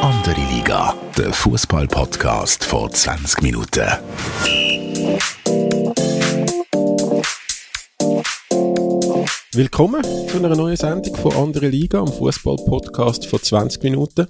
[0.00, 3.86] Andere Liga, der Fußball-Podcast vor 20 Minuten.
[9.52, 14.26] Willkommen zu einer neuen Sendung von Andere Liga, am Fußball-Podcast vor 20 Minuten.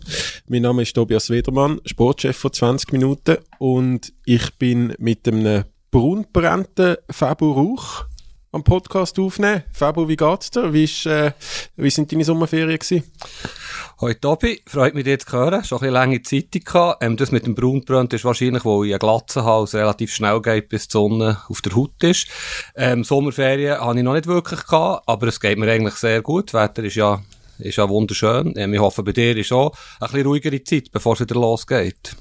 [0.48, 6.96] Mein Name ist Tobias Wedermann, Sportchef von 20 Minuten und ich bin mit einem braunbrennten
[7.08, 8.09] Fabu Rauch
[8.52, 9.62] am Podcast aufnehmen.
[9.72, 10.72] Fabu, wie geht's dir?
[10.72, 11.32] Wie, ist, äh,
[11.76, 13.04] wie sind deine Sommerferien gewesen?
[14.00, 15.62] Hoi Tobi, freut mich, dich zu hören.
[15.62, 17.02] Schon ein bisschen lange Zeit gehabt.
[17.02, 20.40] Ähm, das mit dem Braunbrand ist wahrscheinlich, wo ich eine Glatze habe, es relativ schnell
[20.40, 22.26] geht, bis die Sonne auf der Haut ist.
[22.74, 26.52] Ähm, Sommerferien habe ich noch nicht wirklich gehabt, aber es geht mir eigentlich sehr gut.
[26.52, 27.22] Das Wetter ist ja,
[27.60, 28.54] ist ja wunderschön.
[28.56, 32.16] Ähm, ich hoffe, bei dir ist auch ein bisschen ruhigere Zeit, bevor es wieder losgeht.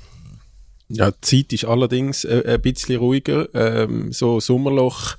[0.92, 3.48] Ja, die Zeit ist allerdings äh, ein bisschen ruhiger.
[3.54, 5.18] Ähm, so Sommerloch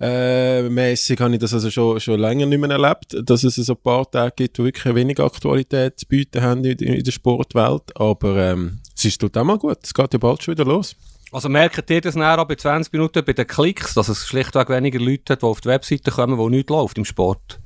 [0.00, 3.74] äh, mäßig habe ich das also schon, schon länger nicht mehr erlebt, dass es so
[3.74, 7.82] ein paar Tage gibt, die wirklich wenig Aktualität zu bieten haben in, in der Sportwelt.
[7.94, 9.78] Aber ähm, es ist tut auch mal gut.
[9.82, 10.96] Es geht ja bald schon wieder los.
[11.32, 14.98] Also merkt ihr das nachher bei 20 Minuten bei den Klicks, dass es schlichtweg weniger
[14.98, 17.60] Leute hat, die auf die Webseite kommen, wo nichts läuft im Sport?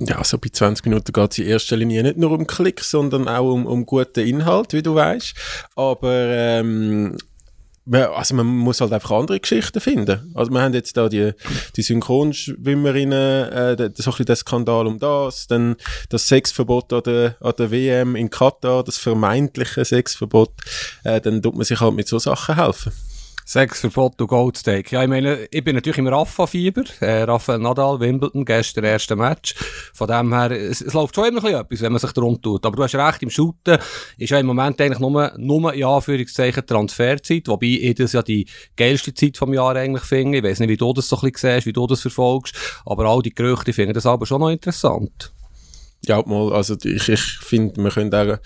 [0.00, 3.28] Ja, also bei 20 Minuten geht es in erster Linie nicht nur um Klicks, sondern
[3.28, 5.34] auch um, um guten Inhalt, wie du weißt.
[5.74, 7.16] Aber ähm,
[7.92, 10.32] also man muss halt einfach andere Geschichten finden.
[10.34, 11.32] Also wir haben jetzt da die,
[11.76, 15.76] die Synchronschwimmerinnen, äh, so ein bisschen der Skandal um das, dann
[16.08, 20.52] das Sexverbot an der, an der WM in Katar, das vermeintliche Sexverbot,
[21.04, 22.92] äh, dann tut man sich halt mit so Sachen helfen.
[23.50, 24.92] Sechs Verbot und Goldsteak.
[24.92, 26.82] Ja, ich meine, ich bin natürlich im Rafa-Fieber.
[27.00, 29.54] Äh, Rafael Nadal, Wimbledon, gestern erste Match.
[29.94, 32.66] Von dem her, es, es läuft schon immer etwas, wenn man sich darum tut.
[32.66, 33.78] Aber du hast recht, im Shooten
[34.18, 38.46] ist ja im Moment eigentlich nur, nur in Anführungszeichen Transferzeit, wobei ich das ja die
[38.76, 40.36] geilste Zeit vom Jahr eigentlich finde.
[40.36, 42.54] Ich weiß nicht, wie du das so ein bisschen siehst, wie du das verfolgst,
[42.84, 45.32] aber all die Gerüchte finden das aber schon noch interessant.
[46.08, 48.38] Ja, mal, also ich, ich finde, wir können auch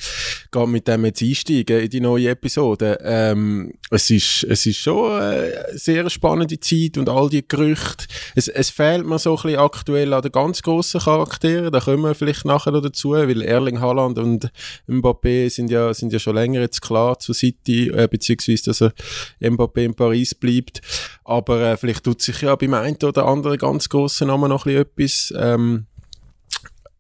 [0.51, 2.99] gehen mit dem jetzt einsteigen in die neue Episode.
[3.05, 8.07] Ähm, es ist, es ist schon eine sehr spannende Zeit und all die Gerüchte.
[8.35, 11.71] Es, es fehlt mir so ein bisschen aktuell an den ganz grossen Charakteren.
[11.71, 14.51] Da kommen wir vielleicht nachher noch dazu, weil Erling Haaland und
[14.89, 18.93] Mbappé sind ja, sind ja schon länger jetzt klar zu City, äh, beziehungsweise, dass er
[19.41, 20.81] Mbappé in Paris bleibt.
[21.23, 24.85] Aber äh, vielleicht tut sich ja beim einen oder anderen ganz grossen Namen noch ein
[24.97, 25.35] bisschen etwas.
[25.37, 25.87] Ähm,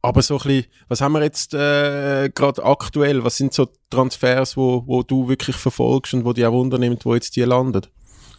[0.02, 3.24] aber so ein bisschen, was haben wir jetzt äh, gerade aktuell?
[3.24, 7.14] Was sind so Transfers, wo, wo du wirklich verfolgst und wo dich auch wundernimmt, wo
[7.14, 7.86] jetzt die landen?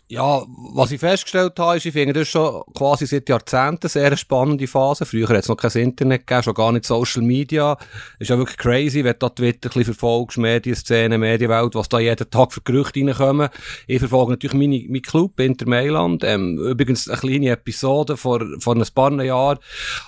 [0.10, 0.44] Ja,
[0.74, 4.68] was ich festgestellt habe, ist, ich finde das schon quasi seit Jahrzehnten sehr eine spannende
[4.68, 5.06] Phase.
[5.06, 7.78] Früher hat es noch kein Internet gegeben, schon gar nicht Social Media.
[8.20, 12.30] Ist ja wirklich crazy, wenn du Twitter ein bisschen verfolgst, Medienszene, Medienwelt, was da jeden
[12.30, 13.50] Tag für Gerüchte reinkommen.
[13.88, 16.24] Ich verfolge natürlich meine, meinen Club, Inter Mailand.
[16.26, 19.58] Ähm, übrigens eine kleine Episode vor, vor ein paar Jahren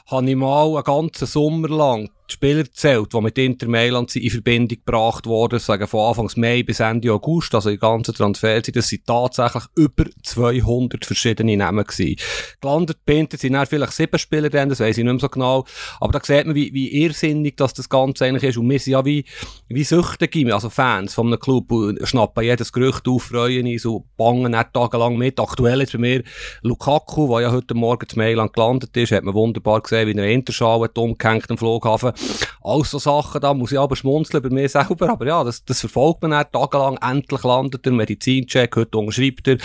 [0.08, 4.80] habe ich mal einen ganzen Sommer lang Spieler zählt, die mit Inter Mailand in Verbindung
[4.84, 9.06] gebracht wurden, sagen von Anfang Mai bis Ende August, also die ganze Transferzeit, das sind
[9.06, 12.16] tatsächlich über 200 verschiedene Namen gewesen.
[12.62, 15.30] Gelandet bei Inter sind dann vielleicht sieben Spieler drin, das weiss ich nicht mehr so
[15.30, 15.66] genau,
[16.00, 18.94] aber da sieht man, wie, wie irrsinnig das, das Ganze eigentlich ist und wir sind
[18.94, 19.26] ja wie,
[19.68, 24.04] wie Süchtige, also Fans von einem Club, und schnappen jedes Gerücht auf, freuen uns und
[24.18, 25.40] bangen nicht tagelang mit.
[25.40, 26.24] Aktuell ist bei mir
[26.64, 30.28] Lukaku, der ja heute Morgen zu Mailand gelandet ist, hat man wunderbar gesehen, wie er
[30.28, 32.15] Interschal umgehängt am Flughafen
[32.62, 35.10] All so Sachen, da muss ich aber schmunzeln bei mir selber.
[35.10, 36.98] Aber ja, das, das verfolgt man dann tagelang.
[36.98, 39.58] Endlich landet er, Medizincheck, heute unterschreibt er.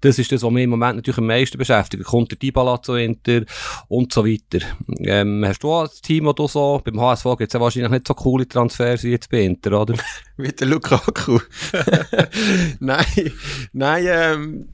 [0.00, 2.04] Das ist das, was mich im Moment natürlich am meisten beschäftigt.
[2.04, 3.42] Kommt der Dybala zu Inter
[3.88, 4.64] und so weiter.
[5.00, 8.06] Ähm, hast du auch ein Team, du so, beim HSV gibt es ja wahrscheinlich nicht
[8.06, 9.94] so coole Transfers wie jetzt bei Inter, oder?
[10.36, 11.40] Wie der Lukaku.
[12.78, 13.32] nein,
[13.72, 14.68] nein, ähm,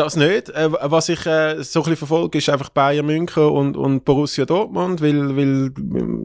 [0.00, 0.48] das nicht.
[0.50, 4.46] Äh, was ich äh, so ein bisschen verfolge, ist einfach Bayern München und, und Borussia
[4.46, 5.70] Dortmund, weil, weil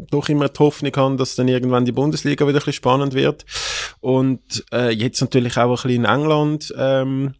[0.09, 3.46] doch immer die Hoffnung haben, dass dann irgendwann die Bundesliga wieder ein bisschen spannend wird.
[4.00, 6.74] Und äh, jetzt natürlich auch ein bisschen in England.
[6.78, 7.34] Ähm,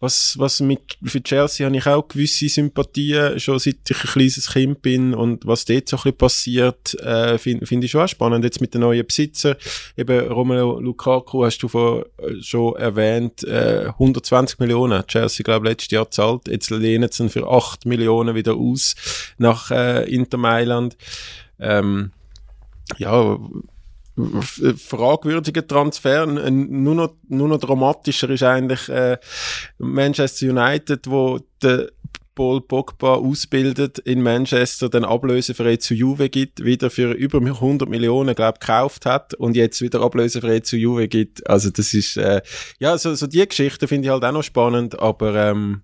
[0.00, 4.52] was, was mit, für Chelsea habe ich auch gewisse Sympathien, schon seit ich ein kleines
[4.52, 8.08] Kind bin und was dort so ein bisschen passiert, äh, finde find ich schon auch
[8.08, 8.44] spannend.
[8.44, 9.56] Jetzt mit den neuen Besitzer,
[9.96, 15.70] eben Romelu Lukaku hast du vor, äh, schon erwähnt, äh, 120 Millionen, Chelsea, glaube ich,
[15.72, 18.94] letztes Jahr zahlt, jetzt lehnen sie für 8 Millionen wieder aus
[19.38, 20.96] nach äh, Inter Mailand.
[21.58, 22.12] Ähm,
[22.98, 23.36] ja,
[24.76, 26.26] fragwürdiger Transfer.
[26.26, 29.18] Nur noch, nur noch dramatischer ist eigentlich äh,
[29.78, 31.88] Manchester United, wo der
[32.38, 38.32] Paul Pogba ausbildet in Manchester, dann ablösefrei zu Juve gibt, wieder für über 100 Millionen,
[38.36, 41.50] glaube gekauft hat und jetzt wieder ablösefrei zu Juve gibt.
[41.50, 42.40] Also das ist, äh,
[42.78, 45.82] ja, so, so die Geschichte finde ich halt auch noch spannend, aber ähm,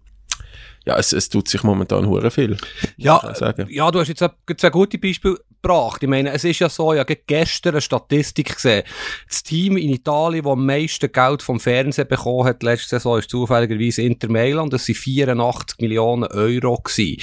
[0.87, 2.57] ja, es, es tut sich momentan hure viel.
[2.97, 3.21] Ja,
[3.69, 4.25] ja, du hast jetzt
[4.57, 6.03] zwei gute Beispiele gebracht.
[6.03, 8.85] Ich meine, es ist ja so, ich habe gestern eine Statistik gesehen.
[9.29, 13.31] Das Team in Italien, das am meisten Geld vom Fernsehen bekommen hat, letzte Saison, ist
[13.31, 14.73] zufälligerweise Inter Mailand.
[14.73, 16.75] Das waren 84 Millionen Euro.
[16.77, 17.17] Gewesen.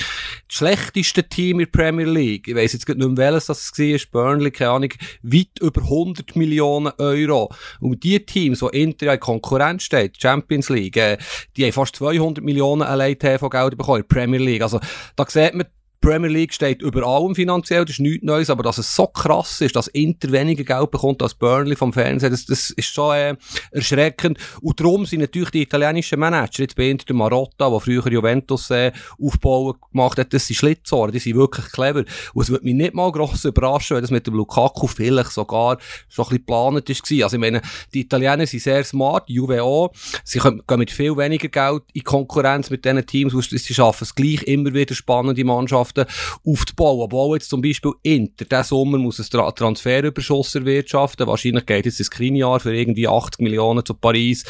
[0.47, 3.99] Das schlechteste Team in der Premier League, ich weiss jetzt nicht mehr welches das war,
[4.11, 4.89] Burnley, keine Ahnung,
[5.21, 7.51] weit über 100 Millionen Euro.
[7.79, 11.17] Und die Teams, die Inter in Konkurrenz steht, Champions League, äh,
[11.55, 13.19] die haben fast 200 Millionen allein
[13.51, 14.62] TV-Geld bekommen in der Premier League.
[14.62, 14.80] Also,
[15.15, 15.68] da sieht man,
[16.01, 19.62] Premier League steht über allem finanziell, das ist nichts Neues, aber dass es so krass
[19.62, 23.36] ist, dass Inter weniger Geld bekommt als Burnley vom Fernsehen, das, das ist schon äh,
[23.71, 24.39] erschreckend.
[24.62, 28.71] Und darum sind natürlich die italienischen Manager, jetzt bei Inter der Marotta, der früher Juventus
[28.71, 32.04] äh, aufbauen gemacht hat, das sind Schlitzohren, die sind wirklich clever.
[32.33, 35.77] Und es würde mich nicht mal gross überraschen, wenn das mit dem Lukaku vielleicht sogar
[36.09, 37.12] schon ein bisschen geplant ist.
[37.24, 37.62] Also ich meine,
[37.94, 39.92] die Italiener sind sehr smart, Juve auch.
[40.24, 44.15] Sie können, gehen mit viel weniger Geld in Konkurrenz mit diesen Teams, sie schaffen es
[44.15, 46.05] gleich immer wieder spannende Mannschaften Mannschaften
[46.45, 47.01] aufzubauen.
[47.01, 51.27] Obwohl jetzt zum Beispiel Inter, diesen Sommer muss ein Tra Transferüberschuss erwirtschaften.
[51.27, 54.43] Wahrscheinlich geht jetzt das Skriniar für irgendwie 80 Millionen zu Paris.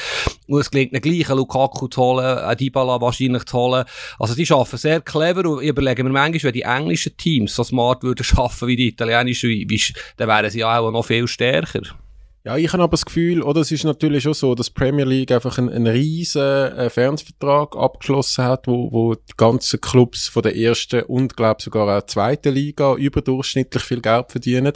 [0.47, 3.85] Und es gelingt nicht gleich, Lukaku zu holen, einen wahrscheinlich zu holen.
[4.19, 7.63] Also die arbeiten sehr clever und ich überlege mir manchmal, wenn die englischen Teams so
[7.63, 9.81] smart würden arbeiten wie die italienischen, wie,
[10.17, 11.81] dann wären sie auch noch viel stärker.
[12.43, 15.31] Ja, ich habe aber das Gefühl, oder es ist natürlich schon so, dass Premier League
[15.31, 20.55] einfach einen, einen riesen äh, Fernsehvertrag abgeschlossen hat, wo, wo die ganzen Clubs von der
[20.55, 24.73] ersten und glaube sogar auch zweiten Liga überdurchschnittlich viel Geld verdienen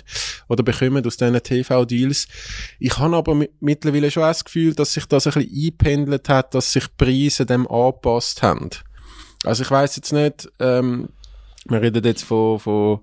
[0.47, 2.27] oder bekommen aus diesen TV-Deals.
[2.77, 6.71] Ich habe aber mittlerweile schon das Gefühl, dass sich das ein bisschen eingependelt hat, dass
[6.71, 8.69] sich die Preise dem angepasst haben.
[9.43, 11.09] Also ich weiß jetzt nicht, ähm,
[11.67, 12.99] wir reden jetzt von, von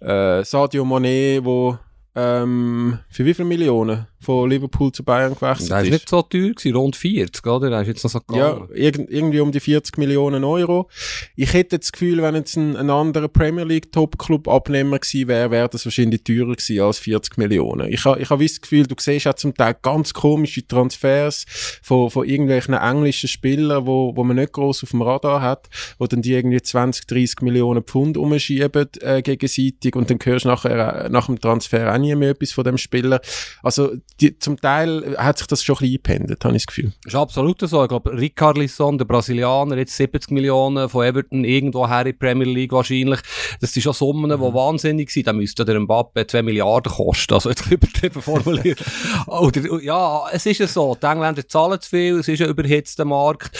[0.00, 1.78] äh, Sadio Monet, wo
[2.14, 5.90] ähm, für wie viele Millionen von Liverpool zu Bayern gewechselt das ist?
[5.90, 7.70] nicht so teuer gewesen, rund 40, oder?
[7.70, 8.68] Das ist jetzt noch so gegangen.
[8.70, 10.88] Ja, irg irgendwie um die 40 Millionen Euro.
[11.36, 15.50] Ich hätte das Gefühl, wenn jetzt ein, ein anderer Premier League Top-Club Abnehmer gewesen wäre,
[15.50, 17.92] wäre das wahrscheinlich teurer gewesen als 40 Millionen.
[17.92, 21.44] Ich habe ich hab das Gefühl, du siehst auch zum Teil ganz komische Transfers
[21.82, 25.68] von, von irgendwelchen englischen Spielern, wo, wo man nicht groß auf dem Radar hat,
[25.98, 30.48] wo dann die irgendwie 20, 30 Millionen Pfund umschieben äh, gegenseitig und dann hörst du
[30.48, 33.20] nachher, äh, nach dem Transfer auch nie mehr etwas von dem Spieler.
[33.62, 36.92] Also die, zum Teil hat sich das schon ein bisschen eingependelt, habe ich das Gefühl.
[37.04, 37.82] Das ist absolut so.
[37.82, 37.88] Ich
[38.34, 42.72] glaube, Lisson, der Brasilianer, jetzt 70 Millionen von Everton, irgendwo her in die Premier League
[42.72, 43.20] wahrscheinlich.
[43.60, 44.54] Das sind schon Summen, die mhm.
[44.54, 45.28] wahnsinnig sind.
[45.28, 47.34] Da müsste der Mbappe 2 Milliarden kosten.
[47.34, 48.82] Also jetzt übertrieben formuliert.
[49.26, 50.96] Oder, ja, es ist ja so.
[51.00, 53.56] Die Engländer zahlen zu viel, es ist ein überhitzter Markt.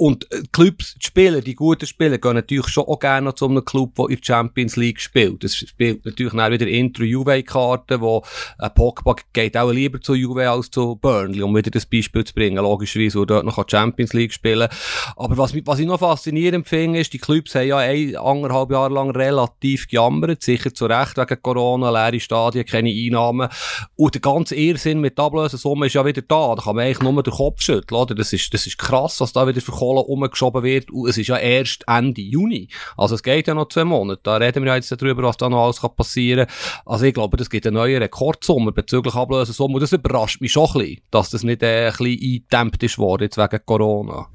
[0.00, 3.64] Und äh, Clubs, die Spieler, die guten Spieler, gehen natürlich schon auch gerne zu einem
[3.64, 5.42] Club, der in der Champions League spielt.
[5.42, 8.22] Das spielt natürlich dann wieder Intro-Juve-Karten, wo
[8.58, 12.32] ein Pogba geht auch lieber zu Juve als zu Burnley, um wieder das Beispiel zu
[12.32, 14.68] bringen, logischerweise, wo dort noch Champions League spielen
[15.16, 18.94] Aber was, was ich noch faszinierend finde, ist, die Clubs haben ja ein, anderthalb Jahre
[18.94, 23.48] lang relativ gejammert, sicher zu Recht wegen Corona, leere Stadien, keine Einnahmen.
[23.96, 26.54] Und der ganze Irrsinn mit Ablösesumme ist ja wieder da.
[26.54, 28.14] Da kann man eigentlich nur den Kopf schütteln, oder?
[28.14, 30.90] Das ist, das ist krass, was da wieder verkauft Kohle umgeschoben wird.
[30.90, 32.68] Und es ist ja erst Ende Juni.
[32.96, 34.20] Also es geht ja noch zwei Monate.
[34.22, 36.82] Da reden wir jetzt darüber, was da noch alles passieren kann.
[36.86, 39.74] Also ich glaube, das gibt einen neuen Rekordsummer bezüglich Ablösesummer.
[39.74, 42.98] Und das überrascht mich schon ein bisschen, dass das nicht äh, ein bisschen eingedämmt ist
[42.98, 44.28] worden, jetzt wegen Corona.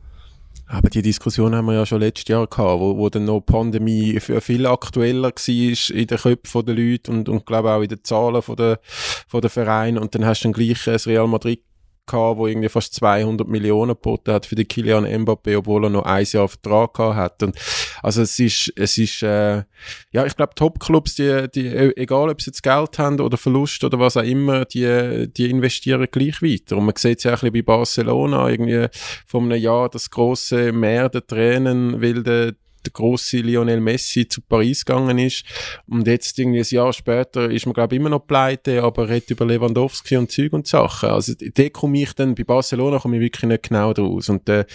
[0.68, 3.52] Aber die Diskussion haben wir ja schon letztes Jahr gehabt, wo, wo dann noch die
[3.52, 8.04] Pandemie viel aktueller war in den Köpfen der Leute und, und glaube auch in den
[8.04, 8.80] Zahlen von der,
[9.27, 10.00] von der Vereine.
[10.00, 11.62] Und dann hast du dann gleich das Real Madrid
[12.05, 16.03] gehabt, wo irgendwie fast 200 Millionen geboten hat für den Kilian Mbappé, obwohl er noch
[16.03, 17.43] ein Jahr Vertrag gehabt hat.
[17.43, 17.57] Und
[18.01, 19.63] also es ist, es ist, äh,
[20.12, 21.67] ja, ich glaube, Topclubs, die, die,
[21.98, 26.07] egal ob sie jetzt Geld haben oder Verlust oder was auch immer, die, die investieren
[26.12, 26.77] gleich weiter.
[26.77, 28.88] Und man sieht es ja auch ein bisschen bei Barcelona, irgendwie
[29.25, 32.53] vor einem Jahr das große Meer der Tränen, weil der,
[32.86, 35.44] der große Lionel Messi zu Paris gegangen ist.
[35.88, 39.32] Und jetzt irgendwie ein Jahr später ist man, glaube ich, immer noch pleite, aber redet
[39.32, 41.10] über Lewandowski und Zeug und Sachen.
[41.10, 44.30] Also, da komme ich dann, bei Barcelona komme ich wirklich nicht genau draus.
[44.30, 44.66] Und der,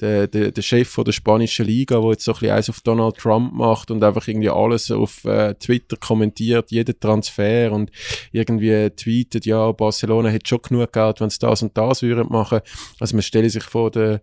[0.00, 2.80] der, der, der Chef von der spanischen Liga, der jetzt so ein bisschen eins auf
[2.80, 7.90] Donald Trump macht und einfach irgendwie alles auf äh, Twitter kommentiert, jeden Transfer und
[8.32, 12.60] irgendwie tweetet, ja, Barcelona hat schon genug Geld, wenn sie das und das würden machen.
[13.00, 14.20] Also, man stelle sich vor, der,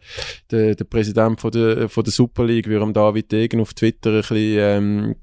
[0.52, 4.18] der, der Präsident von der, von der Super League würde David Degen auf Twitter ein
[4.18, 5.16] bisschen ähm,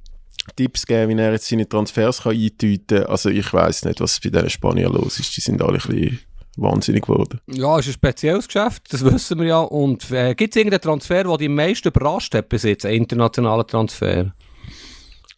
[0.57, 3.07] Tipps geben, wie er jetzt seine Transfers kann eintüten kann.
[3.07, 5.37] Also ich weiß nicht, was bei diesen Spaniern los ist.
[5.37, 6.21] Die sind alle ein bisschen
[6.57, 7.41] wahnsinnig geworden.
[7.47, 9.61] Ja, es ist ein spezielles Geschäft, das wissen wir ja.
[9.61, 12.99] Und äh, gibt es irgendeinen Transfer, der dich am meisten überrascht hat bis jetzt, einen
[12.99, 14.35] internationalen Transfer?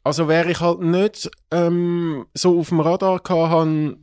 [0.02, 3.96] Also wäre ich halt nicht ähm, so auf dem Radar gehabt,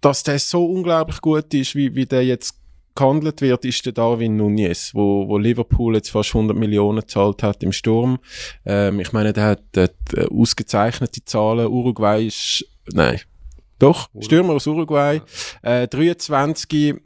[0.00, 2.57] dass der so unglaublich gut ist, wie, wie der jetzt
[2.98, 7.62] gehandelt wird, ist der Darwin Nunez, wo, wo Liverpool jetzt fast 100 Millionen gezahlt hat
[7.62, 8.18] im Sturm.
[8.66, 11.68] Ähm, ich meine, der hat, der hat äh, ausgezeichnete Zahlen.
[11.68, 13.20] Uruguay ist, nein,
[13.78, 15.22] doch, Stürmer aus Uruguay,
[15.62, 16.96] äh, 23,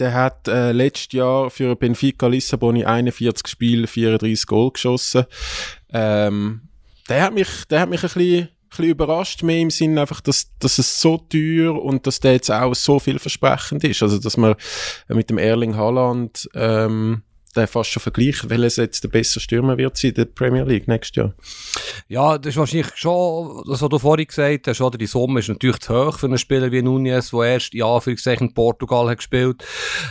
[0.00, 5.24] der hat äh, letztes Jahr für Benfica Lissabon in 41 Spielen 34 Goal geschossen.
[5.92, 6.62] Ähm,
[7.08, 10.50] der hat mich, der hat mich ein bisschen bisschen überrascht, mehr im Sinne einfach, dass,
[10.58, 14.02] dass es so teuer und dass der jetzt auch so vielversprechend ist.
[14.02, 14.54] Also, dass man
[15.08, 17.22] mit dem Erling Haaland ähm,
[17.56, 20.88] den fast schon vergleichen, weil es jetzt der bessere Stürmer wird in der Premier League
[20.88, 21.34] nächstes Jahr.
[22.08, 24.98] Ja, das ist wahrscheinlich schon, das, was du vorhin gesagt hast, oder?
[24.98, 28.54] die Summe ist natürlich zu hoch für einen Spieler wie Nunez, der erst in Anführungszeichen
[28.54, 29.64] Portugal hat gespielt.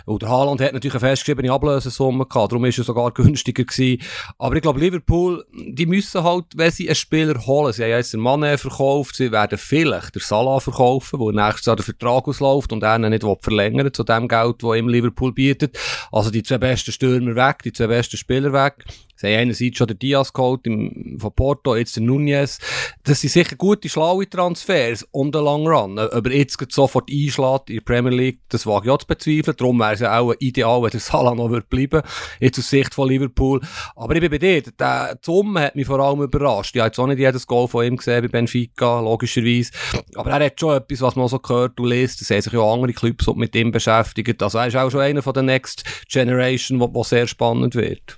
[0.08, 4.02] Der Haaland hat natürlich eine festgeschriebene Ablösesumme gehabt, darum ist er sogar günstiger gewesen.
[4.38, 8.14] Aber ich glaube, Liverpool, die müssen halt, wenn sie einen Spieler holen, sie haben jetzt
[8.14, 12.72] den Mané verkauft, sie werden vielleicht den Salah verkaufen, wo nächstes Jahr der Vertrag ausläuft
[12.72, 15.78] und er nicht verlängern zu dem Geld, das ihm Liverpool bietet.
[16.12, 18.86] Also die zwei besten Stürmer weg, die zwei besten Spieler weg.
[19.16, 22.60] Sie haben einerseits schon den Diaz geholt im, von Porto, jetzt der Nunez.
[23.04, 25.98] Das sind sicher gute, schlaue Transfers on the long run.
[25.98, 29.56] Aber jetzt sofort einschlägt in der Premier League, das wage ich auch zu bezweifeln.
[29.58, 32.02] Darum wäre es ja auch ideal, wenn der Salah noch wird bleiben
[32.40, 33.62] Jetzt aus Sicht von Liverpool.
[33.96, 34.62] Aber ich bin bei dir.
[34.62, 36.76] Der Summe hat mich vor allem überrascht.
[36.76, 39.72] Ich habe jetzt auch nicht jedes Goal von ihm gesehen bei Benfica, logischerweise.
[40.16, 42.22] Aber er hat schon etwas, was man so gehört und liest.
[42.22, 44.44] Es haben sich ja andere Clubs mit ihm beschäftigt.
[44.44, 48.18] Also er ist auch schon einer von der Next Generation, wo sehr spannend wird.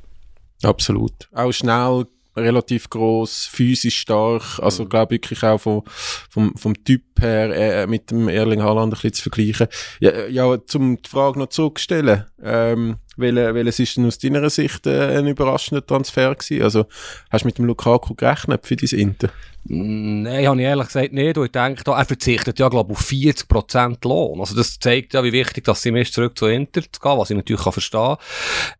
[0.63, 1.29] Absolut.
[1.33, 4.89] Auch schnell, relativ groß, physisch stark, also mhm.
[4.89, 5.83] glaube wirklich auch vom,
[6.29, 9.67] vom, vom Typ her äh, mit dem Erling Haaland ein bisschen zu vergleichen.
[9.99, 14.85] Ja, ja zum die Frage noch zurückstellen, ähm, welches, welches ist denn aus deiner Sicht
[14.85, 16.63] äh, ein überraschender Transfer gewesen?
[16.63, 16.85] Also
[17.31, 19.29] hast du mit dem Lukaku gerechnet für dein Inter?
[19.69, 21.35] Nein, habe ich ehrlich gesagt nicht.
[21.35, 24.39] Ich denke, er verzichtet ja, glaube ich, auf 40% Lohn.
[24.39, 27.31] Also das zeigt ja, wie wichtig dass sie ist, zurück zu Inter zu gehen, was
[27.31, 28.15] ich natürlich kann verstehen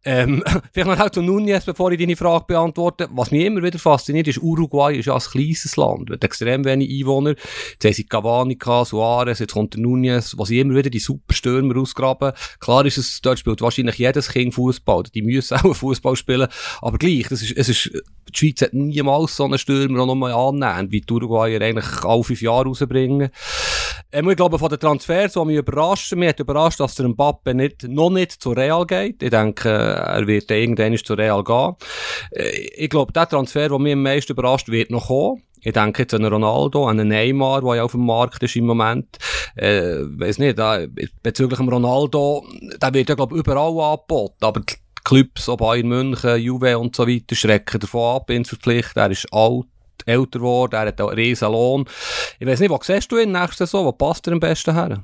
[0.06, 3.10] ähm, Vielleicht noch halt zu Nunez, bevor ich deine Frage beantworte.
[3.12, 6.90] Was mich immer wieder fasziniert, ist, Uruguay ist ja ein kleines Land, mit extrem wenig
[6.90, 7.36] Einwohner.
[7.72, 11.78] Jetzt haben sie Cavani, Suarez, jetzt kommt der Nunez, was sie immer wieder die Superstürmer
[11.80, 12.34] ausgraben.
[12.60, 15.04] Klar ist es, dort spielt wahrscheinlich jedes Kind Fußball.
[15.14, 16.48] Die müssen auch Fußball spielen.
[16.82, 17.86] Aber gleich, das ist, es ist,
[18.30, 22.24] die Schweiz hat niemals so einen Stürmer noch mal annehmen, wie die Uruguayer eigentlich alle
[22.24, 23.30] fünf Jahre rausbringen.
[24.12, 27.54] Ähm, ich glaube, von den Transfers, die mich überraschen, mich hat überrascht, dass der Mbappe
[27.54, 29.24] nicht, noch nicht zu Real geht.
[29.24, 31.76] Ich denke, er wird irgendwann zu Real gehen.
[32.32, 35.44] Äh, ich glaube, der Transfer, der mich am meisten überrascht, wird noch kommen.
[35.68, 39.18] Ich denke jetzt an Ronaldo, an Neymar, der ja auf dem Markt ist im Moment.
[39.58, 40.86] Äh, weiß nicht, da,
[41.22, 42.46] bezüglich dem Ronaldo,
[42.82, 44.46] der wird ja, glaube überall angeboten.
[44.46, 48.56] Aber die Clubs, ob Bayern München, Juve und so weiter, schrecken davon ab, ihn zu
[48.56, 49.02] verpflichten.
[49.02, 49.66] Er ist alt,
[50.06, 51.84] älter geworden, er hat einen riesen Lohn.
[52.40, 53.88] Ich weiß nicht, was siehst du in der nächsten Saison?
[53.88, 55.04] Was passt dir am besten her?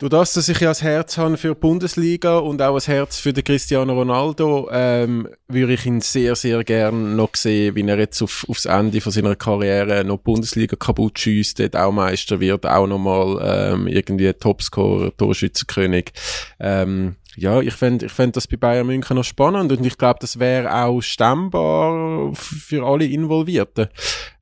[0.00, 3.18] Durch das, dass ich ja das Herz habe für die Bundesliga und auch das Herz
[3.18, 7.98] für den Cristiano Ronaldo, ähm, würde ich ihn sehr, sehr gern noch sehen, wie er
[7.98, 12.38] jetzt auf, aufs Ende von seiner Karriere noch die Bundesliga kaputt schießt, dort auch Meister
[12.38, 16.12] wird, auch nochmal ähm, irgendwie Topscorer, Torschützenkönig.
[16.60, 20.20] Ähm, ja, ich fände ich fänd das bei Bayern München noch spannend und ich glaube,
[20.20, 23.88] das wäre auch stemmbar für alle Involvierten.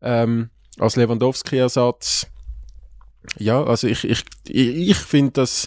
[0.03, 2.27] Ähm, als Lewandowski-Ersatz
[3.38, 5.66] ja, also ich, ich, ich finde das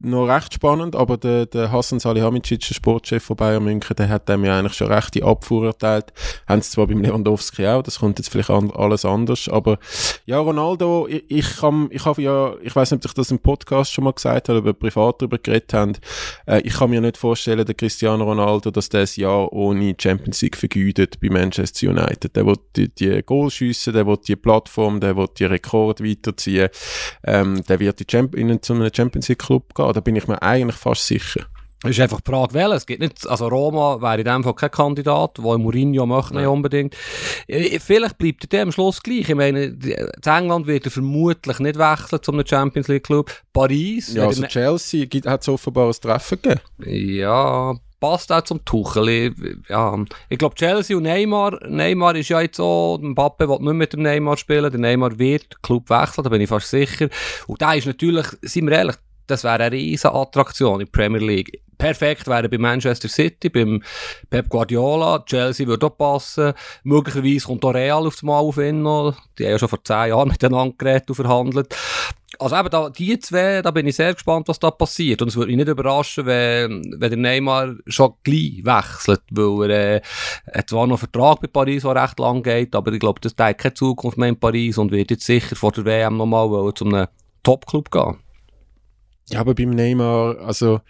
[0.00, 4.28] noch recht spannend, aber der, der Hassan Salihamidzic, der Sportchef von Bayern München, der hat
[4.28, 6.12] dem ja eigentlich schon recht die Abfuhr erteilt.
[6.46, 9.78] Haben sie zwar beim Lewandowski auch, das kommt jetzt vielleicht an, alles anders, aber
[10.26, 13.40] ja, Ronaldo, ich, ich kann, ich habe ja, ich weiß nicht, ob ich das im
[13.40, 15.92] Podcast schon mal gesagt habe, oder privat darüber geredet haben,
[16.46, 20.42] äh, ich kann mir nicht vorstellen, der Cristiano Ronaldo, dass der ein Jahr ohne Champions
[20.42, 22.36] League vergütet bei Manchester United.
[22.36, 26.68] Der will die, die Goal schiessen, der will die Plattform, der will die Rekord weiterziehen
[27.24, 29.92] ähm, der wird in zu einem Champions League Club gehen.
[29.92, 31.46] Da bin ich mir eigentlich fast sicher.
[31.84, 32.78] Es ist einfach die Frage, welches.
[32.78, 36.46] Es gibt nicht, also Roma wäre in dem Fall kein Kandidat, wo Mourinho möchte nicht
[36.46, 36.96] unbedingt.
[37.46, 39.28] Äh, vielleicht bleibt er am Schluss gleich.
[39.28, 43.30] Ich meine, in England wird er vermutlich nicht wechseln zu einem Champions League Club.
[43.52, 44.12] Paris.
[44.12, 46.60] Ja, also Chelsea hat es offenbar ein Treffen gegeben.
[46.84, 49.34] Ja, passt auch zum Tuchel.
[49.68, 49.96] Ja,
[50.28, 54.02] ich glaube, Chelsea und Neymar, Neymar ist ja jetzt so, Mbappe will nicht mit dem
[54.02, 57.08] Neymar spielen, der Neymar wird den Club wechseln, da bin ich fast sicher.
[57.46, 58.96] Und da ist natürlich, sind wir ehrlich,
[59.28, 61.62] das wäre eine riesige Attraktion in der Premier League.
[61.76, 63.82] Perfekt wäre bei Manchester City, beim
[64.30, 66.54] Pep Guardiola, Chelsea würde auch passen.
[66.82, 69.14] Möglicherweise kommt auch Real aufs Mal auf ihn noch.
[69.38, 71.76] Die haben ja schon vor zehn Jahren miteinander geredet und verhandelt.
[72.38, 75.20] Also eben, da, die zwei, da bin ich sehr gespannt, was da passiert.
[75.22, 79.96] Und es würde mich nicht überraschen, wenn, wenn der Neymar schon gleich wechselt, weil er,
[79.96, 80.00] äh,
[80.54, 83.34] hat zwar noch einen Vertrag bei Paris, der recht lang geht, aber ich glaube, das
[83.38, 86.84] hat keine Zukunft mehr in Paris und wird jetzt sicher vor der WM nochmal zu
[86.84, 87.08] einem
[87.42, 88.18] Top-Club gehen.
[89.30, 90.80] ja, aber beim Neymar, also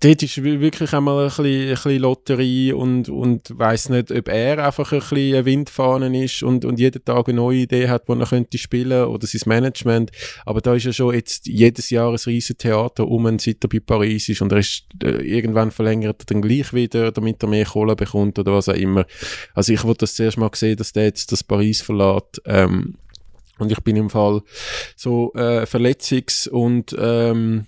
[0.00, 4.64] dort ist wirklich einmal ein bisschen, ein bisschen Lotterie und, und weiss nicht, ob er
[4.64, 8.26] einfach ein bisschen Windfahnen ist und, und jeden Tag eine neue Idee hat, die er
[8.26, 10.10] könnte spielen oder sein Management.
[10.44, 13.80] Aber da ist ja schon jetzt jedes Jahr ein riesen Theater um, seit er bei
[13.80, 17.64] Paris ist und er ist, äh, irgendwann verlängert er dann gleich wieder, damit er mehr
[17.64, 19.06] Kohle bekommt oder was auch immer.
[19.54, 22.42] Also ich wollte das zuerst mal sehen, dass der jetzt das Paris verlässt.
[22.44, 22.96] Ähm,
[23.60, 24.40] und ich bin im Fall
[24.96, 27.66] so äh, Verletzungs- und ähm,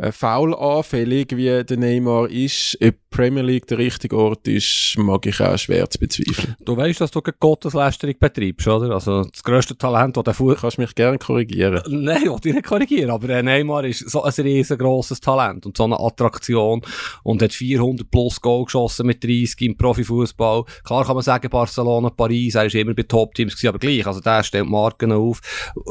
[0.00, 5.26] äh, faul anfällig wie der Neymar ist, ob Premier League der richtige Ort ist, mag
[5.26, 6.54] ich auch schwer zu bezweifeln.
[6.64, 8.94] Du weißt, dass du eine Gotteslästerung betreibst, oder?
[8.94, 10.54] Also das grösste Talent, das der Fuß...
[10.54, 11.82] Du kannst mich gerne korrigieren.
[11.88, 15.76] Nein, ich will dich nicht korrigieren, aber äh, Neymar ist so ein riesengroßes Talent und
[15.76, 16.82] so eine Attraktion
[17.24, 20.64] und hat 400 plus Goal geschossen mit 30 im Profifußball.
[20.84, 24.42] Klar kann man sagen, Barcelona, Paris, er ist immer bei Top-Teams aber gleich, also der
[24.44, 25.40] stellt Marken auf.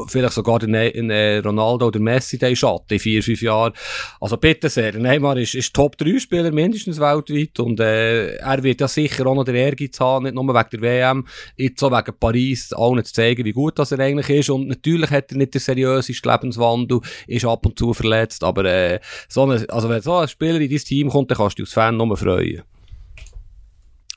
[0.08, 3.72] Vielleicht sogar der ne äh, Ronaldo oder Messi, der Schatten in vier, fünf Jahren.
[4.20, 9.26] Also bitte sehr, Neymar ist, ist Top-3-Spieler mindestens weltweit und äh, er wird ja sicher
[9.26, 11.26] auch noch den Ehrgeiz haben, nicht nur wegen der WM,
[11.56, 15.10] jetzt auch wegen Paris, allen zu zeigen, wie gut das er eigentlich ist und natürlich
[15.10, 19.64] hat er nicht den seriösesten Lebenswandel, ist ab und zu verletzt, aber äh, so eine,
[19.68, 21.96] also wenn so ein Spieler in dein Team kommt, dann kannst du dich als Fan
[21.96, 22.62] nur freuen.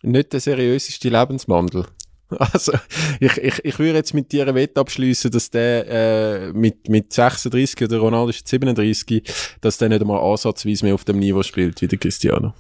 [0.01, 1.85] Nicht der seriöseste Lebenswandel.
[2.39, 2.73] Also,
[3.19, 7.13] ich, ich, ich würde jetzt mit dir eine Wette abschließen, dass der äh, mit, mit
[7.13, 9.23] 36 oder Ronaldo ist 37,
[9.61, 12.53] dass der nicht einmal ansatzweise mehr auf dem Niveau spielt wie der Cristiano.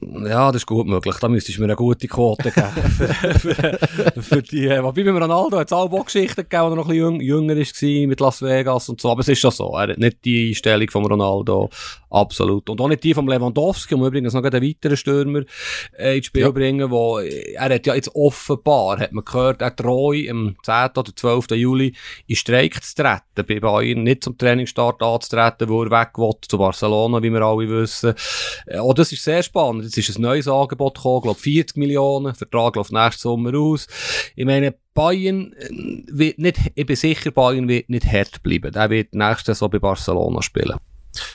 [0.00, 1.16] Ja, das ist gut möglich.
[1.20, 2.90] Da müsstest du mir eine gute Quote geben.
[2.98, 6.76] für, für, für die, äh, wobei bei Ronaldo hat es auch Geschichten gegeben, als er
[6.76, 9.10] noch ein bisschen jünger war mit Las Vegas und so.
[9.10, 9.76] Aber es ist schon so.
[9.76, 11.70] Er hat nicht die Einstellung von Ronaldo.
[12.14, 12.70] Absolut.
[12.70, 15.42] Und auch nicht die von Lewandowski, um übrigens noch einen weiteren Stürmer
[15.98, 16.50] äh, ins Spiel ja.
[16.52, 20.90] bringen, wo, er hat ja jetzt offenbar, hat man gehört, er treu am 10.
[20.96, 21.50] oder 12.
[21.50, 21.92] Juli
[22.28, 26.56] in Streik zu treten, bei Bayern nicht zum Trainingsstart anzutreten, wo er weg will, zu
[26.56, 28.14] Barcelona, wie wir alle wissen.
[28.66, 29.83] Äh, oh, das ist sehr spannend.
[29.84, 33.86] Jetzt ist ein neues Angebot gekommen, glaube 40 Millionen, Vertrag läuft nächsten Sommer aus.
[34.36, 35.68] Ich meine, Bayern äh,
[36.06, 38.72] wird nicht, ich bin sicher, Bayern wird nicht hart bleiben.
[38.72, 40.78] Der wird nächstes so bei Barcelona spielen.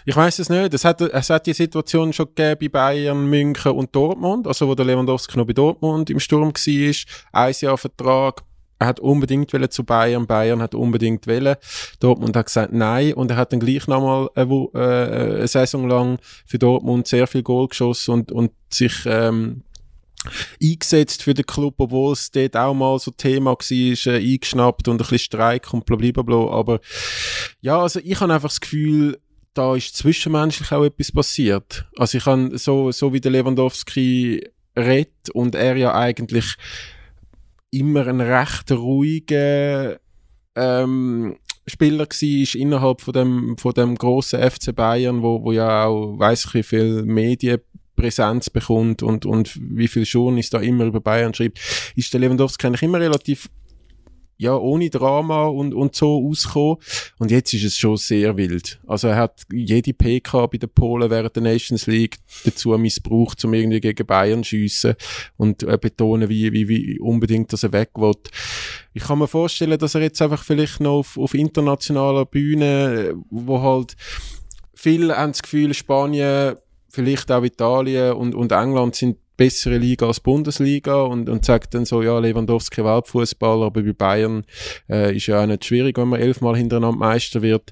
[0.06, 0.74] Ich weiß es nicht.
[0.74, 4.76] Es hat, es hat die Situation schon gegeben bei Bayern, München und Dortmund, also wo
[4.76, 6.94] der Lewandowski noch bei Dortmund im Sturm war.
[7.32, 8.44] Ein Jahr Vertrag.
[8.80, 11.58] Er hat unbedingt zu Bayern, Bayern hat unbedingt wollen.
[12.00, 16.18] Dortmund hat gesagt nein und er hat dann gleich nochmal eine, äh, eine Saison lang
[16.46, 19.64] für Dortmund sehr viel Goal geschossen und, und sich ähm,
[20.64, 23.72] eingesetzt für den Club, obwohl es dort auch mal so Thema war,
[24.14, 26.50] äh, eingeschnappt und ein bisschen Streik und blablabla.
[26.50, 26.80] Aber
[27.60, 29.20] ja, also ich habe einfach das Gefühl,
[29.54, 31.86] da ist zwischenmenschlich auch etwas passiert.
[31.98, 36.56] Also ich kann so, so wie der Lewandowski redet und er ja eigentlich
[37.72, 40.00] immer ein recht ruhiger
[40.56, 46.18] ähm, Spieler war innerhalb von dem, von dem grossen FC Bayern, wo, wo ja auch,
[46.18, 51.34] weiss ich wie viel Medienpräsenz bekommt und, und wie viel Journalist da immer über Bayern
[51.34, 51.60] schreibt,
[51.96, 53.50] ist der Lewandowski eigentlich immer relativ
[54.40, 56.78] ja, ohne Drama und, und so auskommen.
[57.18, 58.80] Und jetzt ist es schon sehr wild.
[58.88, 63.54] Also er hat jede PK bei den Polen während der Nations League dazu missbraucht, um
[63.54, 64.96] irgendwie gegen Bayern schiessen
[65.36, 68.16] und äh, betonen, wie, wie, wie unbedingt, dass er weg will.
[68.94, 73.62] Ich kann mir vorstellen, dass er jetzt einfach vielleicht noch auf, auf internationaler Bühne, wo
[73.62, 73.98] halt
[74.74, 76.56] viele haben das Gefühl, Spanien,
[76.88, 81.86] vielleicht auch Italien und, und England sind bessere Liga als Bundesliga und, und sagt dann
[81.86, 84.44] so, ja, Lewandowski Weltfußballer, aber bei Bayern
[84.90, 87.72] äh, ist ja auch nicht schwierig, wenn man elfmal hintereinander Meister wird.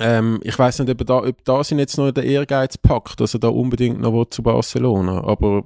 [0.00, 3.34] Ähm, ich weiß nicht, ob da, ob da sind jetzt noch der Ehrgeiz packt, dass
[3.34, 5.24] er da unbedingt noch zu Barcelona.
[5.24, 5.64] Aber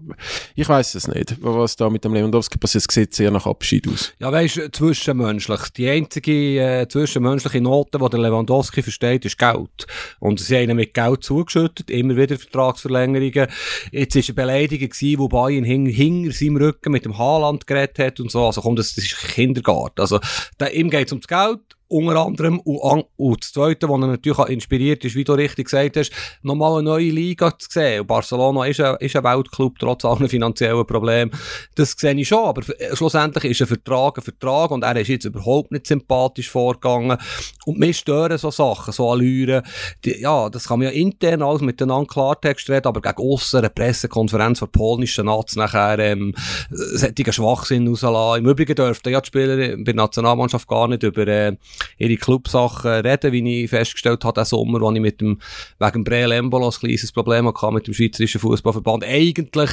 [0.55, 2.85] ich weiß es nicht, was da mit dem Lewandowski passiert.
[2.89, 4.13] Es sieht sehr nach Abschied aus.
[4.19, 5.61] Ja, weißt du, zwischenmenschlich.
[5.77, 9.87] Die einzige äh, zwischenmenschliche Note, die der Lewandowski versteht, ist Geld.
[10.21, 13.49] Und sie haben ihn mit Geld zugeschüttet, immer wieder Vertragsverlängerungen.
[13.91, 17.99] Jetzt war eine Beleidigung, gewesen, wo Bayern hing, hinter seinem Rücken mit dem Haaland geredet
[17.99, 18.47] hat und so.
[18.47, 20.01] Also komm, das, das ist Kindergarten.
[20.01, 20.21] Also
[20.59, 21.61] da, ihm geht es ums Geld
[21.93, 22.61] unter anderem.
[22.61, 26.11] Und, und das Zweite, was natürlich auch inspiriert ist, wie du richtig gesagt hast,
[26.43, 28.01] nochmal eine neue Liga zu sehen.
[28.01, 31.31] Und Barcelona ist ein, ist ein Weltclub, trotz allen finanziellen Problemen.
[31.75, 32.63] Das sehe ich schon, aber
[32.95, 37.19] schlussendlich ist ein Vertrag ein Vertrag und er ist jetzt überhaupt nicht sympathisch vorgegangen.
[37.67, 39.63] Und mir stören so Sachen, so Allüren.
[40.05, 43.71] Die, ja, das kann man ja intern alles miteinander Klartext reden, aber gegen aussen eine
[43.71, 46.35] Pressekonferenz von polnischen Nats nachher ähm,
[46.71, 48.45] solchen Schwachsinn rauslassen.
[48.45, 51.57] Im Übrigen dürften ja die Spieler bei der Nationalmannschaft gar nicht über äh,
[51.99, 55.39] ihre Clubsachen reden, wie ich festgestellt habe, diesen Sommer, als ich mit dem,
[55.79, 59.05] wegen Breel Embolo ein kleines Problem hatte mit dem Schweizerischen Fußballverband.
[59.05, 59.71] Eigentlich